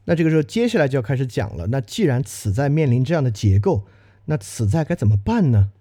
[0.06, 3.86] 那这个时候接下来就要开始讲了，那既然此在面临这样的结构，
[4.26, 5.72] 那此在该怎么办呢？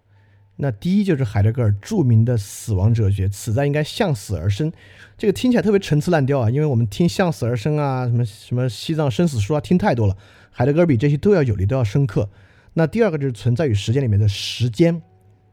[0.57, 4.73] 那第一就是海德格尔著名的死亡哲学，此在应该向死而生。
[5.19, 10.17] 这个听起来特别陈词滥调啊，因为我们听向死而生啊，什么什么西藏生死书啊，听太多了。
[10.51, 12.31] 海德格尔比这些都要有力，都要深刻。
[12.79, 15.01] 那第二个就是存在于时间里面的时间，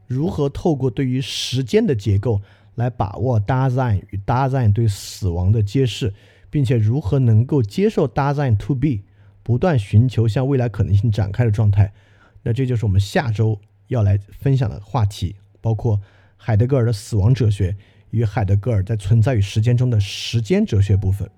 [0.06, 2.42] 如何透过对于时间的结构
[2.74, 6.12] 来把握 Dasein 与 Dasein 对死亡的揭示，
[6.50, 9.04] 并且如何能够接受 Dasein to be，
[9.42, 11.94] 不断寻求向未来可能性展开的状态。
[12.42, 13.58] 那这就是我们下周。
[13.88, 16.00] 要来分享的话题包括
[16.38, 17.76] 海德格尔的死亡哲学
[18.10, 21.30] 与海德格尔在存在与时间中的时间哲学部分。